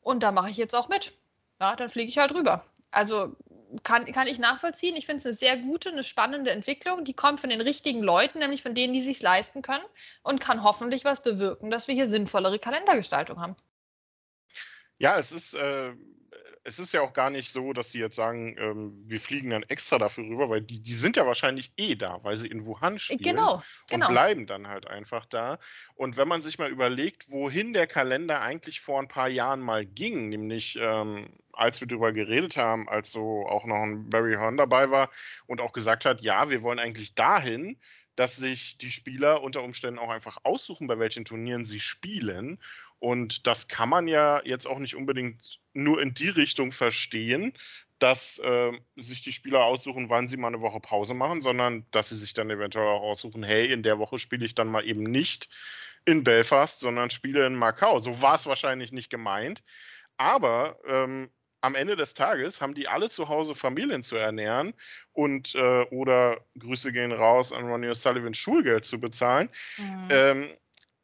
Und 0.00 0.22
da 0.22 0.30
mache 0.30 0.50
ich 0.50 0.56
jetzt 0.56 0.74
auch 0.74 0.88
mit. 0.88 1.12
Ja, 1.60 1.74
dann 1.74 1.88
fliege 1.88 2.08
ich 2.08 2.18
halt 2.18 2.32
rüber. 2.32 2.64
Also 2.90 3.34
kann, 3.82 4.10
kann 4.12 4.28
ich 4.28 4.38
nachvollziehen. 4.38 4.96
Ich 4.96 5.06
finde 5.06 5.20
es 5.20 5.26
eine 5.26 5.34
sehr 5.34 5.56
gute, 5.56 5.90
eine 5.90 6.04
spannende 6.04 6.50
Entwicklung. 6.50 7.04
Die 7.04 7.14
kommt 7.14 7.40
von 7.40 7.50
den 7.50 7.60
richtigen 7.60 8.02
Leuten, 8.02 8.38
nämlich 8.38 8.62
von 8.62 8.74
denen, 8.74 8.94
die 8.94 9.00
sich 9.00 9.20
leisten 9.20 9.62
können 9.62 9.84
und 10.22 10.40
kann 10.40 10.62
hoffentlich 10.62 11.04
was 11.04 11.22
bewirken, 11.22 11.70
dass 11.70 11.88
wir 11.88 11.94
hier 11.94 12.06
sinnvollere 12.06 12.58
Kalendergestaltung 12.58 13.40
haben. 13.40 13.56
Ja, 14.98 15.18
es 15.18 15.32
ist, 15.32 15.54
äh, 15.54 15.92
es 16.66 16.80
ist 16.80 16.92
ja 16.92 17.00
auch 17.00 17.12
gar 17.12 17.30
nicht 17.30 17.52
so, 17.52 17.72
dass 17.72 17.92
sie 17.92 18.00
jetzt 18.00 18.16
sagen, 18.16 18.56
ähm, 18.58 19.02
wir 19.06 19.20
fliegen 19.20 19.50
dann 19.50 19.62
extra 19.62 19.98
dafür 19.98 20.24
rüber, 20.24 20.50
weil 20.50 20.60
die, 20.60 20.80
die 20.80 20.94
sind 20.94 21.16
ja 21.16 21.24
wahrscheinlich 21.24 21.72
eh 21.76 21.94
da, 21.94 22.18
weil 22.24 22.36
sie 22.36 22.48
in 22.48 22.66
Wuhan 22.66 22.98
spielen 22.98 23.20
genau, 23.22 23.62
genau. 23.88 24.06
und 24.06 24.12
bleiben 24.12 24.46
dann 24.46 24.66
halt 24.66 24.88
einfach 24.88 25.26
da. 25.26 25.58
Und 25.94 26.16
wenn 26.16 26.26
man 26.26 26.42
sich 26.42 26.58
mal 26.58 26.70
überlegt, 26.70 27.30
wohin 27.30 27.72
der 27.72 27.86
Kalender 27.86 28.40
eigentlich 28.40 28.80
vor 28.80 29.00
ein 29.00 29.06
paar 29.06 29.28
Jahren 29.28 29.60
mal 29.60 29.86
ging, 29.86 30.28
nämlich 30.28 30.76
ähm, 30.80 31.28
als 31.52 31.80
wir 31.80 31.86
darüber 31.86 32.12
geredet 32.12 32.56
haben, 32.56 32.88
als 32.88 33.12
so 33.12 33.46
auch 33.46 33.64
noch 33.64 33.82
ein 33.82 34.10
Barry 34.10 34.34
Horn 34.34 34.56
dabei 34.56 34.90
war 34.90 35.10
und 35.46 35.60
auch 35.60 35.72
gesagt 35.72 36.04
hat, 36.04 36.20
ja, 36.20 36.50
wir 36.50 36.62
wollen 36.62 36.80
eigentlich 36.80 37.14
dahin, 37.14 37.78
dass 38.16 38.36
sich 38.36 38.78
die 38.78 38.90
Spieler 38.90 39.42
unter 39.42 39.62
Umständen 39.62 39.98
auch 39.98 40.10
einfach 40.10 40.38
aussuchen, 40.42 40.86
bei 40.86 40.98
welchen 40.98 41.24
Turnieren 41.24 41.64
sie 41.64 41.80
spielen. 41.80 42.58
Und 42.98 43.46
das 43.46 43.68
kann 43.68 43.88
man 43.88 44.08
ja 44.08 44.42
jetzt 44.44 44.66
auch 44.66 44.78
nicht 44.78 44.96
unbedingt 44.96 45.60
nur 45.74 46.00
in 46.00 46.14
die 46.14 46.30
Richtung 46.30 46.72
verstehen, 46.72 47.52
dass 47.98 48.38
äh, 48.38 48.72
sich 48.96 49.22
die 49.22 49.32
Spieler 49.32 49.64
aussuchen, 49.64 50.10
wann 50.10 50.26
sie 50.26 50.36
mal 50.36 50.48
eine 50.48 50.60
Woche 50.60 50.80
Pause 50.80 51.14
machen, 51.14 51.40
sondern 51.40 51.86
dass 51.90 52.08
sie 52.08 52.16
sich 52.16 52.34
dann 52.34 52.50
eventuell 52.50 52.86
auch 52.86 53.02
aussuchen, 53.02 53.42
hey, 53.42 53.70
in 53.70 53.82
der 53.82 53.98
Woche 53.98 54.18
spiele 54.18 54.44
ich 54.44 54.54
dann 54.54 54.68
mal 54.68 54.86
eben 54.86 55.02
nicht 55.02 55.48
in 56.04 56.24
Belfast, 56.24 56.80
sondern 56.80 57.10
spiele 57.10 57.46
in 57.46 57.54
Macau. 57.54 57.98
So 57.98 58.22
war 58.22 58.36
es 58.36 58.46
wahrscheinlich 58.46 58.92
nicht 58.92 59.10
gemeint. 59.10 59.62
Aber 60.18 60.78
ähm, 60.86 61.30
am 61.60 61.74
Ende 61.74 61.96
des 61.96 62.14
Tages 62.14 62.60
haben 62.60 62.74
die 62.74 62.88
alle 62.88 63.10
zu 63.10 63.28
Hause 63.28 63.54
Familien 63.54 64.02
zu 64.02 64.16
ernähren 64.16 64.74
und 65.12 65.54
äh, 65.54 65.82
oder 65.90 66.40
Grüße 66.58 66.92
gehen 66.92 67.12
raus 67.12 67.52
an 67.52 67.66
Ronnie 67.66 67.88
O'Sullivan 67.88 68.34
Schulgeld 68.34 68.84
zu 68.84 69.00
bezahlen. 69.00 69.48
Mhm. 69.78 70.08
Ähm, 70.10 70.50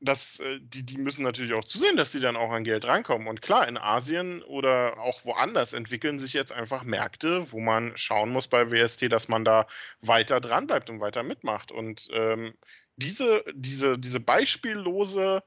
das, 0.02 0.40
äh, 0.40 0.58
die, 0.60 0.84
die 0.84 0.98
müssen 0.98 1.22
natürlich 1.22 1.54
auch 1.54 1.64
zusehen, 1.64 1.96
dass 1.96 2.12
sie 2.12 2.20
dann 2.20 2.36
auch 2.36 2.50
an 2.50 2.64
Geld 2.64 2.84
reinkommen. 2.84 3.28
Und 3.28 3.40
klar, 3.40 3.66
in 3.68 3.78
Asien 3.78 4.42
oder 4.42 4.98
auch 4.98 5.24
woanders 5.24 5.72
entwickeln 5.72 6.18
sich 6.18 6.32
jetzt 6.32 6.52
einfach 6.52 6.82
Märkte, 6.82 7.52
wo 7.52 7.60
man 7.60 7.96
schauen 7.96 8.30
muss 8.30 8.48
bei 8.48 8.70
WST, 8.70 9.10
dass 9.10 9.28
man 9.28 9.44
da 9.44 9.66
weiter 10.00 10.40
dran 10.40 10.66
bleibt 10.66 10.90
und 10.90 11.00
weiter 11.00 11.22
mitmacht. 11.22 11.72
Und 11.72 12.08
ähm, 12.12 12.54
diese, 12.96 13.44
diese, 13.54 13.98
diese 13.98 14.20
beispiellose 14.20 15.42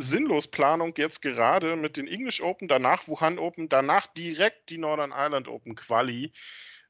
Sinnlosplanung 0.00 0.94
jetzt 0.96 1.22
gerade 1.22 1.76
mit 1.76 1.96
den 1.96 2.08
English 2.08 2.40
Open, 2.42 2.68
danach 2.68 3.06
Wuhan 3.08 3.38
Open, 3.38 3.68
danach 3.68 4.06
direkt 4.06 4.70
die 4.70 4.78
Northern 4.78 5.12
Ireland 5.12 5.48
Open 5.48 5.74
Quali, 5.74 6.32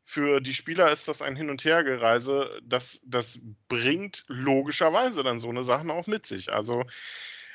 für 0.04 0.40
die 0.40 0.54
Spieler 0.54 0.90
ist 0.90 1.06
das 1.06 1.22
ein 1.22 1.36
Hin- 1.36 1.50
und 1.50 1.64
Hergereise. 1.64 2.60
Das, 2.64 3.00
das 3.04 3.38
bringt 3.68 4.24
logischerweise 4.26 5.22
dann 5.22 5.38
so 5.38 5.48
eine 5.48 5.62
Sachen 5.62 5.90
auch 5.90 6.08
mit 6.08 6.26
sich. 6.26 6.52
Also 6.52 6.84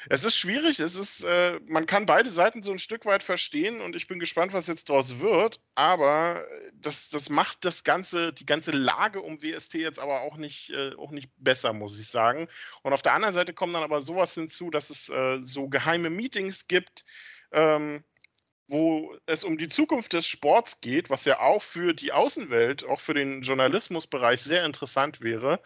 es 0.10 0.24
ist 0.24 0.38
schwierig, 0.38 0.80
es 0.80 0.96
ist, 0.96 1.24
äh, 1.24 1.60
man 1.68 1.86
kann 1.86 2.06
beide 2.06 2.30
Seiten 2.30 2.62
so 2.62 2.72
ein 2.72 2.80
Stück 2.80 3.06
weit 3.06 3.24
verstehen 3.24 3.82
und 3.82 3.96
ich 3.96 4.08
bin 4.08 4.20
gespannt, 4.20 4.54
was 4.54 4.68
jetzt 4.68 4.90
draus 4.90 5.20
wird, 5.20 5.60
aber 5.74 6.46
das, 6.74 7.10
das 7.10 7.30
macht 7.30 7.66
das 7.66 7.84
ganze, 7.84 8.34
die 8.34 8.46
ganze 8.46 8.72
Lage 8.72 9.22
um 9.22 9.42
WST 9.42 9.76
jetzt 9.76 10.00
aber 10.00 10.22
auch 10.22 10.38
nicht, 10.38 10.72
äh, 10.72 10.94
auch 10.96 11.12
nicht 11.12 11.30
besser, 11.38 11.74
muss 11.74 12.00
ich 12.00 12.08
sagen. 12.08 12.48
Und 12.84 12.94
auf 12.94 13.02
der 13.02 13.14
anderen 13.14 13.34
Seite 13.34 13.54
kommt 13.54 13.74
dann 13.76 13.84
aber 13.84 14.02
sowas 14.02 14.34
hinzu, 14.34 14.70
dass 14.70 14.90
es 14.90 15.10
äh, 15.10 15.40
so 15.44 15.70
geheime 15.70 16.10
Meetings 16.10 16.68
gibt, 16.68 17.06
ähm, 17.52 18.04
wo 18.68 19.16
es 19.26 19.44
um 19.44 19.58
die 19.58 19.68
Zukunft 19.68 20.14
des 20.14 20.28
Sports 20.28 20.82
geht, 20.82 21.10
was 21.10 21.26
ja 21.26 21.40
auch 21.40 21.62
für 21.62 21.94
die 21.94 22.12
Außenwelt, 22.12 22.84
auch 22.84 23.00
für 23.00 23.14
den 23.14 23.42
Journalismusbereich 23.42 24.42
sehr 24.42 24.66
interessant 24.66 25.22
wäre. 25.22 25.62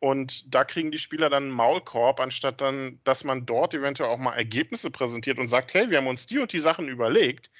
Und 0.00 0.54
da 0.54 0.64
kriegen 0.64 0.90
die 0.90 0.98
Spieler 0.98 1.28
dann 1.28 1.44
einen 1.44 1.52
Maulkorb, 1.52 2.20
anstatt 2.20 2.62
dann, 2.62 3.00
dass 3.04 3.22
man 3.22 3.44
dort 3.44 3.74
eventuell 3.74 4.08
auch 4.08 4.18
mal 4.18 4.34
Ergebnisse 4.34 4.90
präsentiert 4.90 5.38
und 5.38 5.46
sagt, 5.46 5.74
hey, 5.74 5.90
wir 5.90 5.98
haben 5.98 6.06
uns 6.06 6.26
die 6.26 6.38
und 6.38 6.52
die 6.52 6.58
Sachen 6.58 6.88
überlegt, 6.88 7.50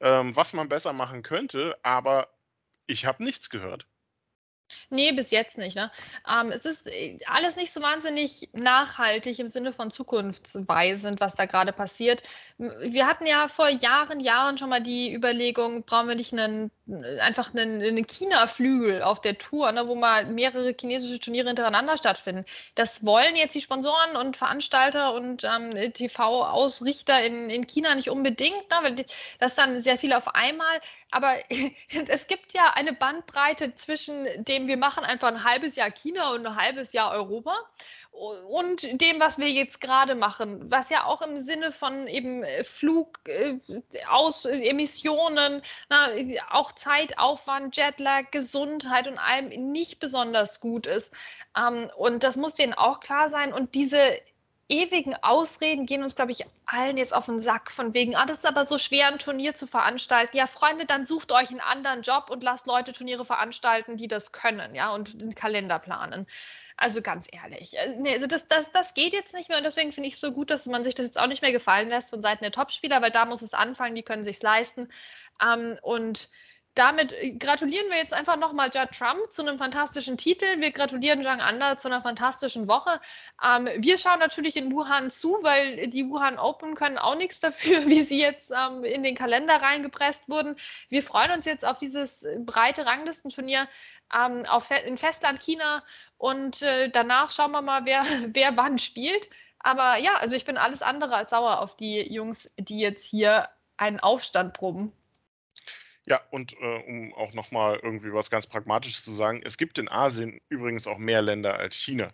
ähm, 0.00 0.34
was 0.34 0.52
man 0.52 0.68
besser 0.68 0.92
machen 0.92 1.22
könnte, 1.22 1.78
aber 1.82 2.28
ich 2.86 3.06
habe 3.06 3.22
nichts 3.22 3.50
gehört. 3.50 3.86
Nee, 4.88 5.10
bis 5.12 5.32
jetzt 5.32 5.58
nicht. 5.58 5.74
Ne? 5.74 5.90
Ähm, 6.30 6.50
es 6.52 6.64
ist 6.64 6.86
äh, 6.86 7.18
alles 7.26 7.56
nicht 7.56 7.72
so 7.72 7.82
wahnsinnig 7.82 8.48
nachhaltig 8.52 9.38
im 9.40 9.48
Sinne 9.48 9.72
von 9.72 9.90
zukunftsweisend, 9.90 11.20
was 11.20 11.34
da 11.34 11.46
gerade 11.46 11.72
passiert. 11.72 12.22
Wir 12.58 13.06
hatten 13.06 13.26
ja 13.26 13.48
vor 13.48 13.68
Jahren, 13.68 14.20
Jahren 14.20 14.58
schon 14.58 14.70
mal 14.70 14.80
die 14.80 15.12
Überlegung, 15.12 15.82
brauchen 15.82 16.08
wir 16.08 16.14
nicht 16.14 16.32
einen, 16.32 16.70
einfach 17.20 17.52
einen, 17.52 17.82
einen 17.82 18.06
China-Flügel 18.06 19.02
auf 19.02 19.20
der 19.20 19.38
Tour, 19.38 19.72
ne, 19.72 19.88
wo 19.88 19.96
mal 19.96 20.26
mehrere 20.26 20.72
chinesische 20.78 21.18
Turniere 21.18 21.48
hintereinander 21.48 21.98
stattfinden. 21.98 22.44
Das 22.76 23.04
wollen 23.04 23.34
jetzt 23.34 23.56
die 23.56 23.60
Sponsoren 23.60 24.14
und 24.16 24.36
Veranstalter 24.36 25.14
und 25.14 25.42
ähm, 25.42 25.70
TV-Ausrichter 25.92 27.24
in, 27.24 27.50
in 27.50 27.66
China 27.66 27.94
nicht 27.96 28.08
unbedingt, 28.08 28.70
ne, 28.70 28.78
weil 28.82 29.04
das 29.40 29.56
dann 29.56 29.80
sehr 29.80 29.98
viel 29.98 30.12
auf 30.12 30.34
einmal. 30.34 30.80
Aber 31.10 31.34
es 32.08 32.28
gibt 32.28 32.52
ja 32.52 32.72
eine 32.74 32.92
Bandbreite 32.92 33.74
zwischen 33.74 34.26
dem, 34.44 34.68
dem 34.68 34.75
wir 34.76 34.80
machen 34.80 35.04
einfach 35.04 35.28
ein 35.28 35.42
halbes 35.42 35.74
Jahr 35.74 35.90
China 35.90 36.32
und 36.34 36.46
ein 36.46 36.54
halbes 36.54 36.92
Jahr 36.92 37.10
Europa 37.12 37.54
und 38.10 39.00
dem, 39.00 39.20
was 39.20 39.38
wir 39.38 39.50
jetzt 39.50 39.80
gerade 39.80 40.14
machen, 40.14 40.70
was 40.70 40.90
ja 40.90 41.04
auch 41.04 41.22
im 41.22 41.38
Sinne 41.38 41.72
von 41.72 42.06
eben 42.06 42.42
äh, 42.44 42.62
Flug 42.62 43.18
äh, 43.26 43.58
aus 44.08 44.44
äh, 44.44 44.58
Emissionen, 44.68 45.62
na, 45.88 46.08
auch 46.50 46.72
Zeitaufwand, 46.72 47.76
Jetlag, 47.76 48.30
Gesundheit 48.30 49.08
und 49.08 49.18
allem 49.18 49.48
nicht 49.72 49.98
besonders 49.98 50.60
gut 50.60 50.86
ist. 50.86 51.12
Ähm, 51.56 51.90
und 51.96 52.22
das 52.22 52.36
muss 52.36 52.54
denen 52.54 52.74
auch 52.74 53.00
klar 53.00 53.30
sein. 53.30 53.52
Und 53.52 53.74
diese 53.74 53.98
ewigen 54.68 55.14
Ausreden 55.22 55.86
gehen 55.86 56.02
uns, 56.02 56.16
glaube 56.16 56.32
ich, 56.32 56.44
allen 56.66 56.96
jetzt 56.96 57.14
auf 57.14 57.26
den 57.26 57.38
Sack, 57.38 57.70
von 57.70 57.94
wegen, 57.94 58.16
ah, 58.16 58.26
das 58.26 58.38
ist 58.38 58.46
aber 58.46 58.64
so 58.64 58.78
schwer, 58.78 59.08
ein 59.08 59.18
Turnier 59.18 59.54
zu 59.54 59.66
veranstalten. 59.66 60.36
Ja, 60.36 60.46
Freunde, 60.46 60.86
dann 60.86 61.06
sucht 61.06 61.32
euch 61.32 61.50
einen 61.50 61.60
anderen 61.60 62.02
Job 62.02 62.30
und 62.30 62.42
lasst 62.42 62.66
Leute 62.66 62.92
Turniere 62.92 63.24
veranstalten, 63.24 63.96
die 63.96 64.08
das 64.08 64.32
können, 64.32 64.74
ja, 64.74 64.90
und 64.90 65.14
einen 65.14 65.34
Kalender 65.34 65.78
planen. 65.78 66.26
Also 66.76 67.00
ganz 67.00 67.26
ehrlich, 67.32 67.78
äh, 67.78 67.96
nee, 67.96 68.12
also 68.12 68.26
das, 68.26 68.48
das, 68.48 68.70
das 68.70 68.92
geht 68.92 69.14
jetzt 69.14 69.34
nicht 69.34 69.48
mehr 69.48 69.58
und 69.58 69.64
deswegen 69.64 69.92
finde 69.92 70.08
ich 70.08 70.14
es 70.14 70.20
so 70.20 70.32
gut, 70.32 70.50
dass 70.50 70.66
man 70.66 70.84
sich 70.84 70.94
das 70.94 71.06
jetzt 71.06 71.18
auch 71.18 71.26
nicht 71.26 71.40
mehr 71.40 71.52
gefallen 71.52 71.88
lässt 71.88 72.10
von 72.10 72.20
Seiten 72.20 72.44
der 72.44 72.52
Topspieler, 72.52 73.00
weil 73.00 73.10
da 73.10 73.24
muss 73.24 73.40
es 73.42 73.54
anfangen, 73.54 73.94
die 73.94 74.02
können 74.02 74.24
sich 74.24 74.42
leisten. 74.42 74.88
Ähm, 75.42 75.78
und 75.80 76.28
damit 76.76 77.12
äh, 77.12 77.32
gratulieren 77.32 77.88
wir 77.88 77.96
jetzt 77.96 78.12
einfach 78.12 78.36
nochmal 78.36 78.70
Judd 78.72 78.90
Trump 78.96 79.32
zu 79.32 79.42
einem 79.42 79.58
fantastischen 79.58 80.16
Titel. 80.16 80.60
Wir 80.60 80.70
gratulieren 80.70 81.22
Zhang 81.22 81.40
Anda 81.40 81.78
zu 81.78 81.88
einer 81.88 82.02
fantastischen 82.02 82.68
Woche. 82.68 83.00
Ähm, 83.42 83.68
wir 83.78 83.98
schauen 83.98 84.20
natürlich 84.20 84.56
in 84.56 84.70
Wuhan 84.72 85.10
zu, 85.10 85.38
weil 85.42 85.88
die 85.88 86.08
Wuhan 86.08 86.38
Open 86.38 86.74
können 86.74 86.98
auch 86.98 87.16
nichts 87.16 87.40
dafür, 87.40 87.86
wie 87.86 88.02
sie 88.02 88.20
jetzt 88.20 88.50
ähm, 88.50 88.84
in 88.84 89.02
den 89.02 89.16
Kalender 89.16 89.56
reingepresst 89.56 90.28
wurden. 90.28 90.56
Wir 90.88 91.02
freuen 91.02 91.32
uns 91.32 91.46
jetzt 91.46 91.64
auf 91.64 91.78
dieses 91.78 92.24
breite 92.38 92.86
Ranglistenturnier 92.86 93.66
ähm, 94.14 94.44
auf, 94.46 94.70
in 94.70 94.98
Festland 94.98 95.42
China 95.42 95.82
und 96.18 96.62
äh, 96.62 96.90
danach 96.90 97.30
schauen 97.30 97.52
wir 97.52 97.62
mal, 97.62 97.86
wer, 97.86 98.04
wer 98.28 98.56
wann 98.56 98.78
spielt. 98.78 99.28
Aber 99.60 99.96
ja, 99.96 100.14
also 100.16 100.36
ich 100.36 100.44
bin 100.44 100.58
alles 100.58 100.82
andere 100.82 101.16
als 101.16 101.30
sauer 101.30 101.60
auf 101.60 101.74
die 101.74 102.02
Jungs, 102.12 102.54
die 102.58 102.78
jetzt 102.78 103.04
hier 103.04 103.48
einen 103.78 103.98
Aufstand 103.98 104.52
proben. 104.52 104.92
Ja, 106.06 106.20
und 106.30 106.54
äh, 106.60 106.82
um 106.86 107.12
auch 107.14 107.32
nochmal 107.34 107.80
irgendwie 107.82 108.12
was 108.12 108.30
ganz 108.30 108.46
Pragmatisches 108.46 109.04
zu 109.04 109.12
sagen, 109.12 109.42
es 109.44 109.58
gibt 109.58 109.78
in 109.78 109.90
Asien 109.90 110.40
übrigens 110.48 110.86
auch 110.86 110.98
mehr 110.98 111.20
Länder 111.22 111.54
als 111.58 111.74
China. 111.74 112.10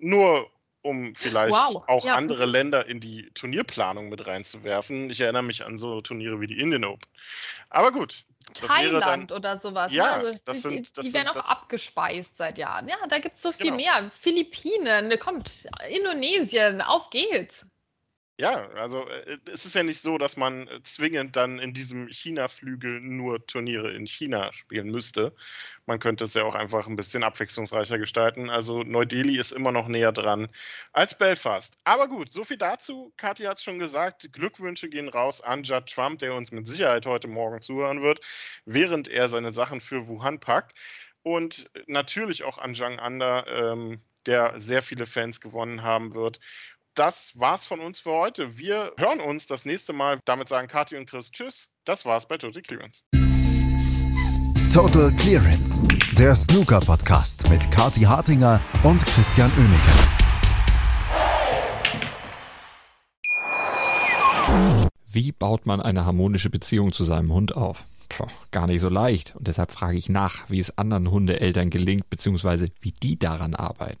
nur 0.00 0.50
um 0.84 1.14
vielleicht 1.14 1.54
Wow, 1.54 1.84
auch 1.86 2.04
ja. 2.04 2.16
andere 2.16 2.44
Länder 2.44 2.86
in 2.86 2.98
die 2.98 3.30
Turnierplanung 3.34 4.08
mit 4.08 4.26
reinzuwerfen. 4.26 5.10
Ich 5.10 5.20
erinnere 5.20 5.44
mich 5.44 5.64
an 5.64 5.78
so 5.78 6.00
Turniere 6.00 6.40
wie 6.40 6.48
die 6.48 6.58
Indian 6.58 6.82
Open. 6.84 7.08
Aber 7.70 7.92
gut, 7.92 8.24
das 8.60 8.62
wäre 8.68 8.90
dann 8.90 9.00
Thailand 9.00 9.30
oder 9.30 9.56
sowas. 9.58 9.92
Ja, 9.92 10.06
ne? 10.06 10.10
also 10.30 10.40
das 10.44 10.56
die, 10.56 10.60
sind- 10.62 10.98
das 10.98 11.04
die 11.04 11.10
sind- 11.10 11.24
werden 11.24 11.28
auch 11.40 11.48
abgespeist 11.48 12.36
seit 12.36 12.58
Jahren. 12.58 12.88
Ja, 12.88 12.96
da 13.08 13.20
gibt 13.20 13.36
es 13.36 13.42
so 13.42 13.52
viel 13.52 13.66
Genau. 13.66 13.76
mehr. 13.76 14.10
Philippinen, 14.10 15.06
ne, 15.06 15.18
kommt, 15.18 15.68
Indonesien, 15.88 16.80
auf 16.82 17.10
geht's. 17.10 17.64
Ja, 18.38 18.70
also 18.70 19.06
äh, 19.08 19.38
es 19.50 19.66
ist 19.66 19.74
ja 19.74 19.82
nicht 19.82 20.00
so, 20.00 20.16
dass 20.16 20.36
man 20.36 20.66
äh, 20.66 20.82
zwingend 20.82 21.36
dann 21.36 21.58
in 21.58 21.74
diesem 21.74 22.08
China-Flügel 22.08 23.00
nur 23.00 23.46
Turniere 23.46 23.92
in 23.92 24.06
China 24.06 24.52
spielen 24.54 24.90
müsste. 24.90 25.34
Man 25.84 25.98
könnte 25.98 26.24
es 26.24 26.34
ja 26.34 26.42
auch 26.44 26.54
einfach 26.54 26.86
ein 26.86 26.96
bisschen 26.96 27.24
abwechslungsreicher 27.24 27.98
gestalten. 27.98 28.48
Also 28.48 28.84
Neu-Delhi 28.84 29.38
ist 29.38 29.52
immer 29.52 29.70
noch 29.70 29.86
näher 29.86 30.12
dran 30.12 30.48
als 30.92 31.16
Belfast. 31.16 31.76
Aber 31.84 32.08
gut, 32.08 32.32
so 32.32 32.42
viel 32.42 32.56
dazu. 32.56 33.12
Kathi 33.18 33.44
hat 33.44 33.58
es 33.58 33.62
schon 33.62 33.78
gesagt. 33.78 34.32
Glückwünsche 34.32 34.88
gehen 34.88 35.08
raus 35.08 35.42
an 35.42 35.62
Judd 35.62 35.86
Trump, 35.86 36.18
der 36.20 36.34
uns 36.34 36.52
mit 36.52 36.66
Sicherheit 36.66 37.04
heute 37.04 37.28
Morgen 37.28 37.60
zuhören 37.60 38.02
wird, 38.02 38.20
während 38.64 39.08
er 39.08 39.28
seine 39.28 39.52
Sachen 39.52 39.80
für 39.80 40.08
Wuhan 40.08 40.40
packt. 40.40 40.76
Und 41.22 41.70
natürlich 41.86 42.44
auch 42.44 42.58
an 42.58 42.74
Zhang 42.74 42.98
Anda, 42.98 43.46
ähm, 43.46 44.00
der 44.26 44.60
sehr 44.60 44.82
viele 44.82 45.04
Fans 45.04 45.40
gewonnen 45.40 45.82
haben 45.82 46.14
wird 46.14 46.40
das 46.94 47.32
war's 47.38 47.64
von 47.64 47.80
uns 47.80 48.00
für 48.00 48.10
heute. 48.10 48.58
Wir 48.58 48.92
hören 48.98 49.20
uns 49.20 49.46
das 49.46 49.64
nächste 49.64 49.92
Mal. 49.92 50.20
Damit 50.24 50.48
sagen 50.48 50.68
Kathi 50.68 50.96
und 50.96 51.06
Chris 51.08 51.30
Tschüss. 51.30 51.68
Das 51.84 52.04
war's 52.04 52.26
bei 52.26 52.36
Total 52.36 52.62
Clearance. 52.62 53.02
Total 54.72 55.12
Clearance, 55.16 55.86
der 56.16 56.34
Snooker-Podcast 56.34 57.48
mit 57.50 57.70
Kati 57.70 58.02
Hartinger 58.02 58.60
und 58.84 59.04
Christian 59.04 59.50
Oemeke. 59.58 59.90
Wie 65.06 65.32
baut 65.32 65.66
man 65.66 65.80
eine 65.82 66.06
harmonische 66.06 66.48
Beziehung 66.48 66.92
zu 66.92 67.04
seinem 67.04 67.32
Hund 67.32 67.54
auf? 67.54 67.84
Puh, 68.08 68.26
gar 68.50 68.66
nicht 68.66 68.80
so 68.80 68.88
leicht. 68.88 69.36
Und 69.36 69.46
deshalb 69.46 69.72
frage 69.72 69.98
ich 69.98 70.08
nach, 70.08 70.48
wie 70.48 70.58
es 70.58 70.78
anderen 70.78 71.10
Hundeeltern 71.10 71.68
gelingt, 71.68 72.08
beziehungsweise 72.08 72.68
wie 72.80 72.92
die 72.92 73.18
daran 73.18 73.54
arbeiten. 73.54 74.00